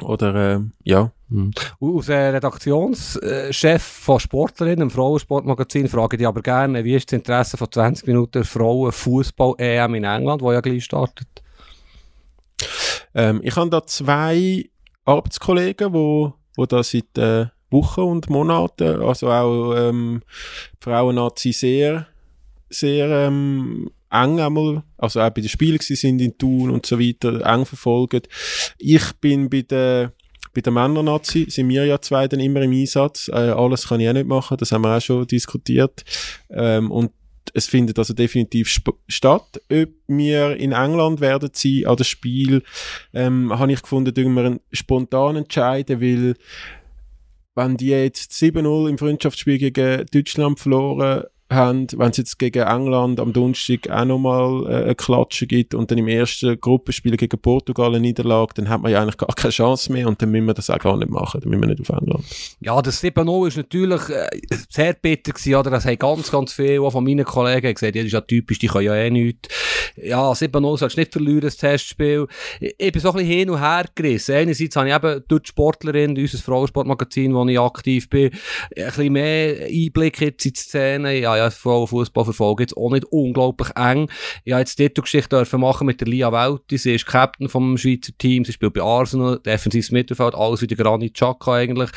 [0.00, 1.10] Oder, äh, ja.
[1.28, 1.52] Mhm.
[1.80, 7.18] Als äh, Redaktionschef von Sportlerinnen im Frauensportmagazin frage ich dich aber gerne, wie ist das
[7.18, 11.26] Interesse von 20 Minuten Frauen-Fußball-EM in England, wo ja gleich startet?
[13.14, 14.68] Ähm, ich habe da zwei
[15.04, 20.22] Arbeitskollegen, wo, wo da seit äh, Wochen und Monaten, also auch ähm,
[20.80, 22.06] Frauen-Nazi sehr,
[22.70, 27.44] sehr ähm, eng einmal, also auch bei den Spielen sind in Thun und so weiter,
[27.44, 28.28] eng verfolgt.
[28.78, 30.12] Ich bin bei der
[30.54, 33.28] bei der Männer-Nazi sind wir ja zwei dann immer im Einsatz.
[33.28, 36.02] Äh, alles kann ich auch nicht machen, das haben wir auch schon diskutiert.
[36.48, 37.12] Ähm, und
[37.52, 38.68] es findet also definitiv
[39.06, 39.60] statt.
[39.70, 42.62] Ob wir in England werden sein an das Spiel,
[43.12, 46.34] ähm, habe ich gefunden, dürfen wir spontan entscheiden, weil
[47.54, 53.20] wenn die jetzt 7-0 im Freundschaftsspiel gegen Deutschland verloren haben, wenn es jetzt gegen England
[53.20, 57.88] am Donnerstag auch nochmal äh, eine Klatsche gibt und dann im ersten Gruppenspiel gegen Portugal
[57.88, 60.54] eine Niederlage, dann hat man ja eigentlich gar keine Chance mehr und dann müssen wir
[60.54, 62.24] das auch gar nicht machen, dann müssen wir nicht auf England.
[62.60, 64.28] Ja, das 7-0 ist natürlich äh,
[64.68, 65.70] sehr bitter gewesen, oder?
[65.70, 68.66] Das haben ganz, ganz viele von meinen Kollegen gesagt, ja, das ist ja typisch, die
[68.66, 69.48] können ja eh nichts.
[69.96, 72.26] Ja, 7-0 sollst du nicht verlieren, das Testspiel.
[72.60, 74.34] Ich, ich bin so ein bisschen hin und her gerissen.
[74.34, 78.30] Einerseits habe ich eben durch die Sportlerin, unser Frauensportmagazin, wo ich aktiv bin,
[78.76, 81.18] ein bisschen mehr Einblick jetzt in die Szene.
[81.18, 84.08] Ja, ja, Frauenfußball verfolge, jetzt auch nicht unglaublich eng.
[84.44, 87.76] Ich habe jetzt dort Geschichte dürfen machen mit der Lia Welti, sie ist Captain vom
[87.76, 91.90] Schweizer Team, sie spielt bei Arsenal, defensives Mittelfeld, alles wie der Granit Xhaka eigentlich.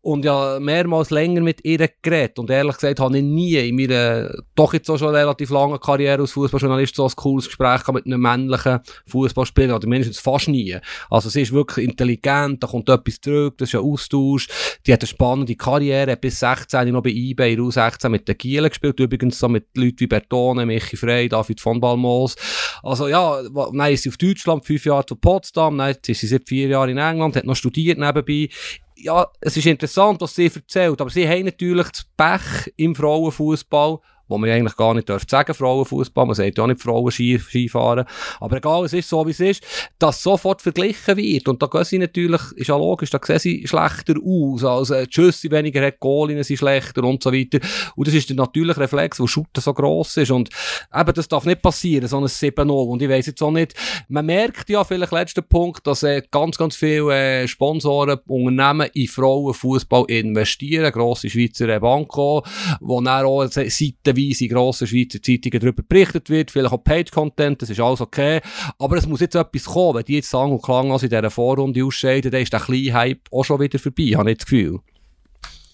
[0.00, 4.32] Und ja, mehrmals länger mit ihr geredet und ehrlich gesagt habe ich nie in meiner
[4.54, 8.20] doch jetzt auch schon relativ langen Karriere als Fußballjournalist so ein cooles Gespräch mit einem
[8.20, 10.76] männlichen Fußballspieler, oder mindestens fast nie.
[11.08, 14.48] Also sie ist wirklich intelligent, da kommt etwas zurück, das ist ein Austausch,
[14.86, 18.79] die hat eine spannende Karriere, bis 16 noch bei eBay U16 mit den Gielen gespielt,
[18.80, 22.36] gespielt, übrigens so mit Leuten wie Bertone, Michi Frey, David von Balmos.
[22.82, 23.40] Also ja,
[23.72, 26.68] nein, ist sie auf Deutschland, fünf Jahre zu Potsdam, nein, jetzt ist sie seit vier
[26.68, 28.48] Jahren in England, hat noch studiert nebenbei.
[28.96, 33.98] Ja, es ist interessant, was sie erzählt, aber sie haben natürlich das Pech im Frauenfußball,
[34.30, 38.06] wo man eigentlich gar nicht darf sagen, Frauenfußball, man sagt ja auch nicht Frauen Skifahren,
[38.38, 39.64] aber egal, es ist so, wie es ist,
[39.98, 41.48] dass sofort verglichen wird.
[41.48, 45.12] Und da gehen sie natürlich, ist ja logisch, da sehen sie schlechter aus, also die
[45.12, 47.58] Schüsse weniger hat, Goalinnen sind schlechter und so weiter.
[47.96, 50.30] Und das ist der natürliche Reflex, wo Shooter so gross ist.
[50.30, 50.50] Und
[50.94, 53.74] eben, das darf nicht passieren, so ein 7-0 und ich weiss jetzt auch nicht,
[54.08, 57.12] man merkt ja vielleicht letzter Punkt, dass äh, ganz, ganz viele
[57.42, 62.44] äh, Sponsoren, Unternehmen in Frauenfußball investieren, grosse Schweizer Banco,
[62.80, 67.62] wo dann auch Seiten teilweise in grossen Schweizer Zeitungen darüber berichtet wird, vielleicht auch Paid-Content,
[67.62, 68.40] das ist alles okay.
[68.78, 69.98] Aber es muss jetzt etwas kommen.
[69.98, 72.94] Wenn die jetzt sagen und klang also in dieser Vorrunde ausscheiden, dann ist der kleine
[72.94, 74.80] Hype auch schon wieder vorbei, habe ich das Gefühl.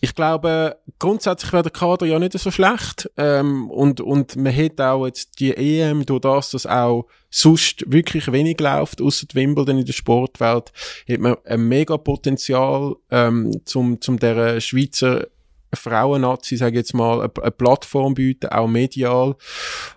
[0.03, 3.11] Ich glaube, grundsätzlich wäre der Kader ja nicht so schlecht.
[3.17, 8.31] Ähm, und, und man hat auch jetzt die EM, durch das, dass auch sonst wirklich
[8.31, 10.73] wenig läuft, außer Wimbledon in der Sportwelt,
[11.09, 15.27] hat man ein mega Potenzial, ähm, zum, zum der Schweizer
[15.75, 19.37] Frauen-Nazi, sage ich jetzt mal, eine, Plattform bieten, auch medial.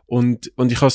[0.05, 0.93] Und, und ich habe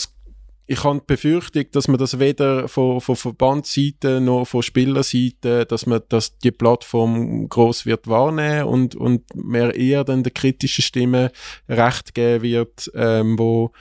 [0.66, 5.84] ich habe die Befürchtung, dass man das weder von, von Verbandsseite noch von Spielerseite, dass
[5.84, 11.32] man dass die Plattform groß wird wahrnehmen und, und mehr eher dann der kritischen Stimme
[11.68, 13.72] Recht geben wird, ähm, wo,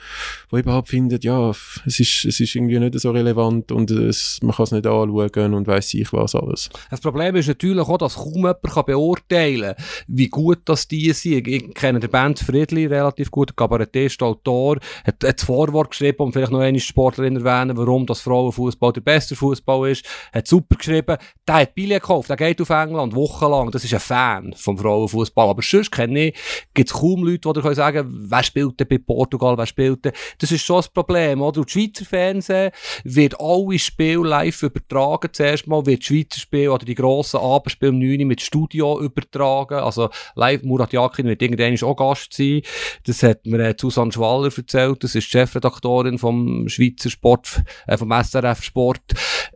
[0.50, 1.50] wo überhaupt findet, ja,
[1.86, 5.54] es ist, es ist irgendwie nicht so relevant und es, man kann es nicht anschauen
[5.54, 6.68] und weiß ich was alles.
[6.90, 11.12] Das Problem ist natürlich auch, dass kaum jemand kann beurteilen kann, wie gut das die
[11.12, 11.48] sind.
[11.48, 16.32] Ich kenne den Band Friedli relativ gut, Kabarettist, Autor, hat, hat das Vorwort geschrieben und
[16.32, 20.04] vielleicht noch eine Sportlerin erwähnen, warum das Frauenfußball der beste Fußball ist.
[20.32, 21.16] Hat super geschrieben.
[21.46, 23.70] Der hat Billet gekauft, der geht auf England wochenlang.
[23.70, 25.48] Das ist ein Fan vom Frauenfußball.
[25.48, 26.38] Aber sonst kenne ich,
[26.74, 30.04] gibt es kaum Leute, die dir sagen können, wer spielt denn bei Portugal, wer spielt
[30.04, 30.12] denn.
[30.38, 31.60] Das ist schon das Problem, oder?
[31.60, 32.70] Und Schweizer Fernsehen
[33.04, 35.30] wird alle Spiele live übertragen.
[35.32, 39.00] Zuerst mal wird das Schweizer Spiel oder die grossen Abendspiele um 9 Uhr mit Studio
[39.00, 39.78] übertragen.
[39.78, 42.62] Also live, Murat Yakin wird irgendwann auch Gast sein.
[43.06, 45.02] Das hat mir äh, Susanne Schwaller erzählt.
[45.04, 49.02] Das ist die Chefredaktorin vom Schweizer Sport, äh, vom SRF Sport.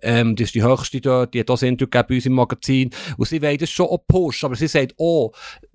[0.03, 2.91] Ähm, das ist die höchste dort, die hat auch das Interview bei uns im Magazin.
[3.17, 5.33] Und sie wollen das schon auch pushen, aber sie sagt auch,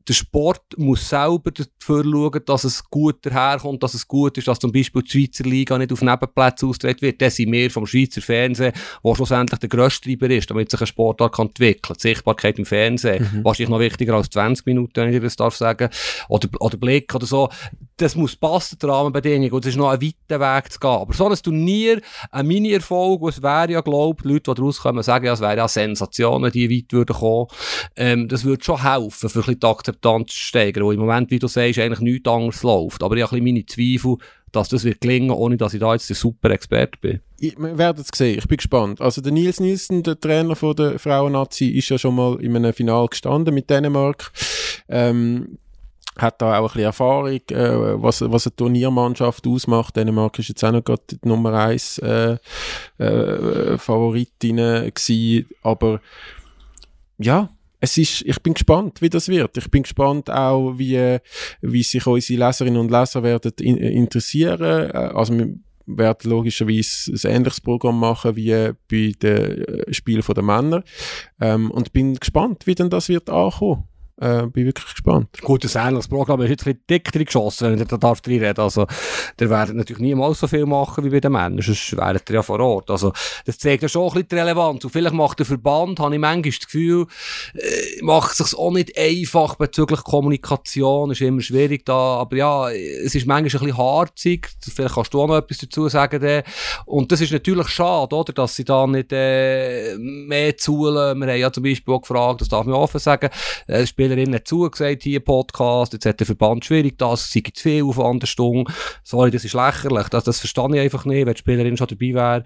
[0.08, 4.60] der Sport muss selber dafür schauen, dass es gut daherkommt, dass es gut ist, dass
[4.60, 7.22] zum Beispiel die Schweizer Liga nicht auf Nebenplätzen austreten wird.
[7.22, 10.88] Das sind wir vom Schweizer Fernsehen, wo schlussendlich der grösste Treiber ist, damit sich ein
[10.88, 11.96] Sportart kann entwickeln kann.
[11.98, 13.46] Die Sichtbarkeit im Fernsehen, mhm.
[13.46, 15.90] wahrscheinlich noch wichtiger als 20 Minuten, wenn ich das darf sagen.
[16.28, 17.50] Oder, oder Blick oder so.
[17.98, 19.52] Das muss passen, die Rahmenbedingungen.
[19.52, 20.90] Und es ist noch ein weiter Weg zu gehen.
[20.90, 22.02] Aber so ein Turnier,
[22.32, 25.68] ein Mini-Erfolg, es wäre ja, glaube ich, Leute, die rauskommen, sagen ja, es wäre ja
[25.68, 27.48] Sensation, wenn die weit würden kommen.
[27.96, 31.40] Ähm, das würde schon helfen, für ein bisschen die Akzeptanz steigern, wo im Moment, wie
[31.40, 33.04] du sagst, eigentlich nichts anderes läuft.
[33.04, 34.18] Aber ich habe meine Zweifel,
[34.52, 37.20] dass das wird gelingen, ohne dass ich da jetzt der super Experte bin.
[37.40, 39.02] Ich, wir werden es sehen, ich bin gespannt.
[39.02, 42.74] Also der Nils Nielsen, der Trainer von der Frauen-Nazi, ist ja schon mal in einem
[42.74, 44.32] Final gestanden mit Dänemark.
[44.88, 45.58] Ähm,
[46.16, 49.96] hat da auch ein bisschen Erfahrung, äh, was, was eine Turniermannschaft ausmacht.
[49.96, 52.38] Dänemark ist jetzt auch noch gerade die Nummer 1 äh,
[53.00, 56.00] äh, Favoritin gewesen, aber
[57.18, 57.50] ja,
[57.84, 59.58] es ist, ich bin gespannt, wie das wird.
[59.58, 61.18] Ich bin gespannt auch, wie,
[61.60, 64.62] wie sich unsere Leserinnen und Leser werden in, interessieren.
[64.62, 65.54] Äh, also wir
[65.86, 70.82] werden logischerweise ein ähnliches Programm machen wie bei den äh, Spielen der Männer.
[71.42, 73.84] Ähm, und bin gespannt, wie denn das wird ankommen.
[74.24, 75.42] Äh, bin wirklich gespannt.
[75.42, 78.42] Gut, das ähnliches Programm ist jetzt ein bisschen dick geschossen, wenn ihr da darf drin
[78.42, 78.62] reden.
[78.62, 78.88] Also,
[79.38, 82.42] der werden natürlich niemals so viel machen wie bei den Männern, sonst wären ihr ja
[82.42, 82.90] vor Ort.
[82.90, 83.12] Also,
[83.46, 84.86] das zeigt ja schon ein bisschen die Relevanz.
[84.86, 87.08] Und vielleicht macht der Verband, habe ich manchmal das Gefühl,
[87.54, 93.16] äh, macht sich auch nicht einfach bezüglich Kommunikation, ist immer schwierig da, aber ja, es
[93.16, 94.48] ist manchmal ein bisschen harzig.
[94.74, 96.22] Vielleicht kannst du auch noch etwas dazu sagen.
[96.22, 96.44] Dann.
[96.86, 101.20] Und das ist natürlich schade, oder, dass sie da nicht äh, mehr zuhören.
[101.20, 103.30] Wir haben ja zum Beispiel auch gefragt, das darf man offen sagen,
[103.68, 103.86] äh,
[104.18, 108.26] hat zugesagt, hier Podcast, jetzt hat der Verband schwierig, das sei zu viel auf eine
[108.26, 108.72] Stunde.
[109.04, 112.14] Sorry, das ist lächerlich, das, das verstehe ich einfach nicht, wenn die Spielerin schon dabei
[112.14, 112.44] wäre.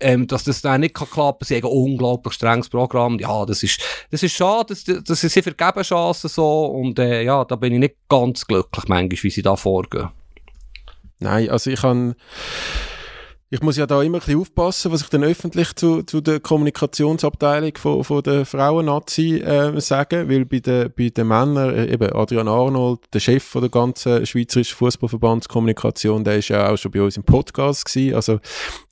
[0.00, 3.62] Ähm, dass das dann nicht kann klappen, sie haben ein unglaublich strenges Programm, ja, das
[3.62, 7.72] ist, das ist schade, das, das sie vergeben Chancen so und äh, ja, da bin
[7.72, 10.08] ich nicht ganz glücklich manchmal, wie sie da vorgehen.
[11.20, 12.16] Nein, also ich kann
[13.52, 16.40] ich muss ja da immer ein bisschen aufpassen, was ich dann öffentlich zu, zu der
[16.40, 22.14] Kommunikationsabteilung von, von der Frauen-Nazi äh, sage, weil bei den, bei den Männern, äh, eben
[22.14, 27.02] Adrian Arnold, der Chef von der ganzen Schweizerischen Fußballverbandskommunikation, der ist ja auch schon bei
[27.02, 28.40] uns im Podcast gewesen, also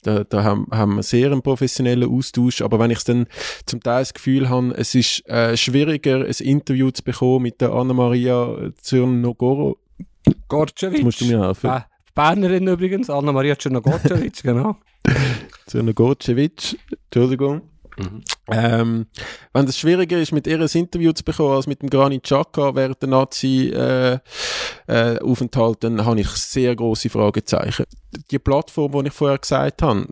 [0.03, 3.25] da, da haben, haben wir sehr einen professionellen Austausch, aber wenn ich dann
[3.65, 7.71] zum Teil das Gefühl habe, es ist äh, schwieriger, ein Interview zu bekommen mit der
[7.71, 9.79] Anna-Maria Zürnogoro,
[10.47, 11.03] Gorcevic.
[11.03, 11.67] musst du mir helfen.
[11.67, 11.87] Ah.
[12.13, 14.75] Bernerin übrigens, Anna-Maria Czernogorcevic, genau.
[15.67, 17.61] Czernogorcevic, Entschuldigung.
[17.97, 18.23] Mhm.
[18.49, 19.05] Ähm,
[19.53, 22.73] wenn es schwieriger ist, mit ihr ein Interview zu bekommen, als mit dem Granit Xhaka
[22.75, 27.85] während der Nazi-Aufenthalt, äh, äh, dann habe ich sehr große Fragezeichen.
[28.31, 30.07] Die Plattform, die ich vorher gesagt habe,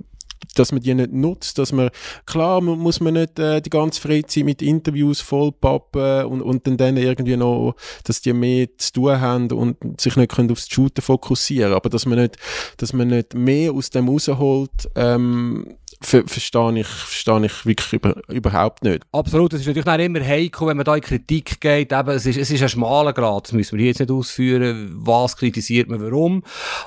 [0.60, 1.90] dass man die nicht nutzt, dass man,
[2.26, 6.98] klar muss man nicht äh, die ganze Freizeit mit Interviews vollpappen und, und dann, dann
[6.98, 11.74] irgendwie noch, dass die mehr zu tun haben und sich nicht können aufs Shooten fokussieren,
[11.74, 12.38] aber dass man nicht,
[12.78, 18.16] dass man nicht mehr aus dem rausholt, ähm, ver verstehe ich, verstehe ich wirklich über,
[18.30, 19.04] überhaupt nicht.
[19.12, 22.26] Absolut, es ist natürlich auch immer heikel, wenn man da in Kritik geht, eben, es
[22.26, 26.02] ist, es ist ein schmaler Grad, das müssen wir jetzt nicht ausführen, was kritisiert man,
[26.02, 26.44] warum,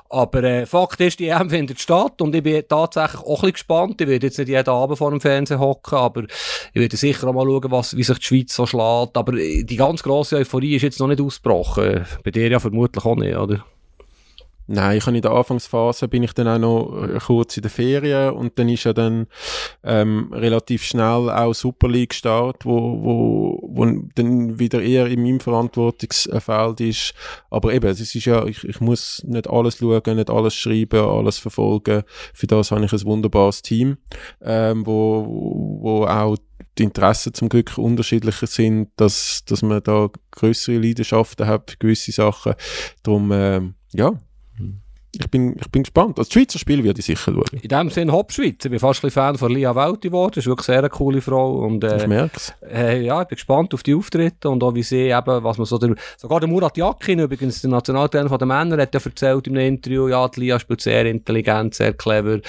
[0.09, 3.53] aber äh, Fakt ist, die EM findet statt und ich bin tatsächlich auch ein bisschen
[3.53, 7.29] gespannt, ich werde jetzt nicht jeden Abend vor dem Fernsehen hocken, aber ich werde sicher
[7.29, 10.77] auch mal schauen, was, wie sich die Schweiz so schlägt, aber die ganz grosse Euphorie
[10.77, 13.65] ist jetzt noch nicht ausgebrochen, bei dir ja vermutlich auch nicht, oder?
[14.67, 17.71] Nein, ich habe in der Anfangsphase bin ich dann auch noch äh, kurz in der
[17.71, 19.27] Ferien und dann ist ja dann
[19.83, 23.85] ähm, relativ schnell auch Super League Start, wo, wo, wo
[24.15, 27.15] dann wieder eher in meinem Verantwortungsfeld ist.
[27.51, 31.39] Aber eben, es ist ja, ich, ich muss nicht alles schauen, nicht alles schreiben, alles
[31.39, 32.05] verfolgen.
[32.33, 33.99] Für das habe ich ein wunderbares Team,
[34.43, 36.37] ähm, wo, wo auch
[36.79, 42.13] die Interessen zum Glück unterschiedlicher sind, dass, dass man da größere Leidenschaften hat für gewisse
[42.13, 42.55] Sachen.
[43.03, 44.13] Darum, ähm, ja,
[45.15, 46.19] ich bin, ich bin gespannt.
[46.19, 47.61] Also, das Schweizer Spiel würde ich sicher schauen.
[47.61, 48.65] In dem Sinne Hauptschweiz.
[48.65, 50.33] Ich bin fast ein Fan von Lia Welti geworden.
[50.35, 51.59] Das ist wirklich sehr eine coole Frau.
[51.59, 52.55] Und, äh, ich merk's.
[52.63, 55.67] Äh, ja, ich bin gespannt auf die Auftritte und auch wie sie eben, was man
[55.67, 59.59] so, der, sogar der Murat Yakin übrigens, der Nationaltrainer der Männer, hat ja erzählt in
[59.59, 62.41] einem Interview, ja, die Lia spielt sehr intelligent, sehr clever.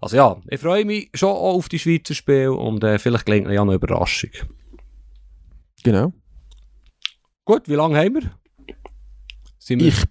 [0.00, 3.48] Also ja, ich freue mich schon auch auf die Schweizer Spiele und äh, vielleicht gelingt
[3.48, 4.30] ja noch eine Überraschung.
[5.82, 6.12] Genau.
[7.44, 8.30] Gut, wie lange haben wir?
[9.66, 10.04] Wir ich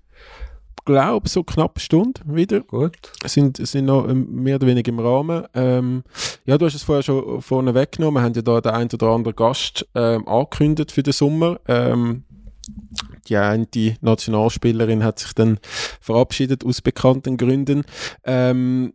[0.85, 2.61] glaube, so knapp eine Stunde wieder.
[2.61, 3.11] Gut.
[3.25, 5.45] Sind, sind noch ähm, mehr oder weniger im Rahmen.
[5.53, 6.03] Ähm,
[6.45, 8.21] ja, du hast es vorher schon vorne weggenommen.
[8.21, 11.59] Wir haben ja da den einen oder anderen Gast ähm, angekündigt für den Sommer.
[11.67, 12.23] Ähm,
[13.27, 13.67] die eine
[14.01, 15.59] Nationalspielerin hat sich dann
[15.99, 17.83] verabschiedet aus bekannten Gründen.
[18.23, 18.93] Ähm,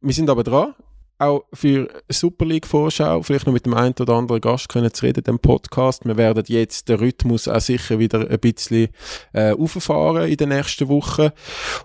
[0.00, 0.74] wir sind aber dran
[1.18, 5.06] auch für Super League Vorschau, vielleicht noch mit dem einen oder anderen Gast können zu
[5.06, 6.04] reden, dem Podcast.
[6.04, 8.88] Wir werden jetzt den Rhythmus auch sicher wieder ein bisschen
[9.32, 11.30] äh, auffahren in den nächsten Wochen.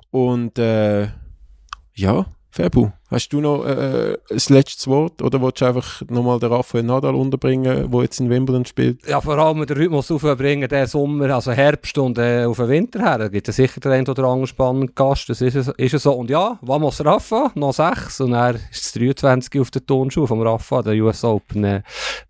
[0.10, 1.08] Und äh,
[1.94, 6.52] ja, Fabu, hast du noch äh, das letzte Wort oder willst du einfach nochmal den
[6.52, 9.08] Rafael Nadal unterbringen, der jetzt in Wimbledon spielt?
[9.08, 13.00] Ja, vor allem den Rhythmus aufbringen, den Sommer, also Herbst und äh, auf den Winter
[13.00, 13.18] her.
[13.20, 16.12] Da gibt es sicher den einen oder anderen spannenden Gast, das ist, ist es so.
[16.12, 20.42] Und ja, Vamos Rafa, noch sechs und er ist das 23 auf der Tonschuh vom
[20.42, 21.84] Rafa, der US Open, äh,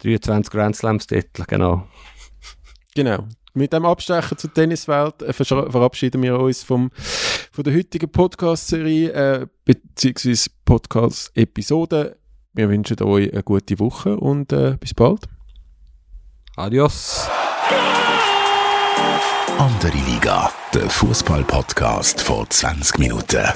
[0.03, 1.87] 23 Grand Slams Titel, genau.
[2.93, 3.25] Genau.
[3.53, 6.91] Mit dem Abstecher zur Tenniswelt äh, verabschieden wir uns vom,
[7.51, 12.17] von der heutigen Podcast-Serie äh, beziehungsweise Podcast-Episode.
[12.53, 15.21] Wir wünschen euch eine gute Woche und äh, bis bald.
[16.57, 17.29] Adios.
[19.57, 23.47] Andere Liga, der Fußball-Podcast vor 20 Minuten.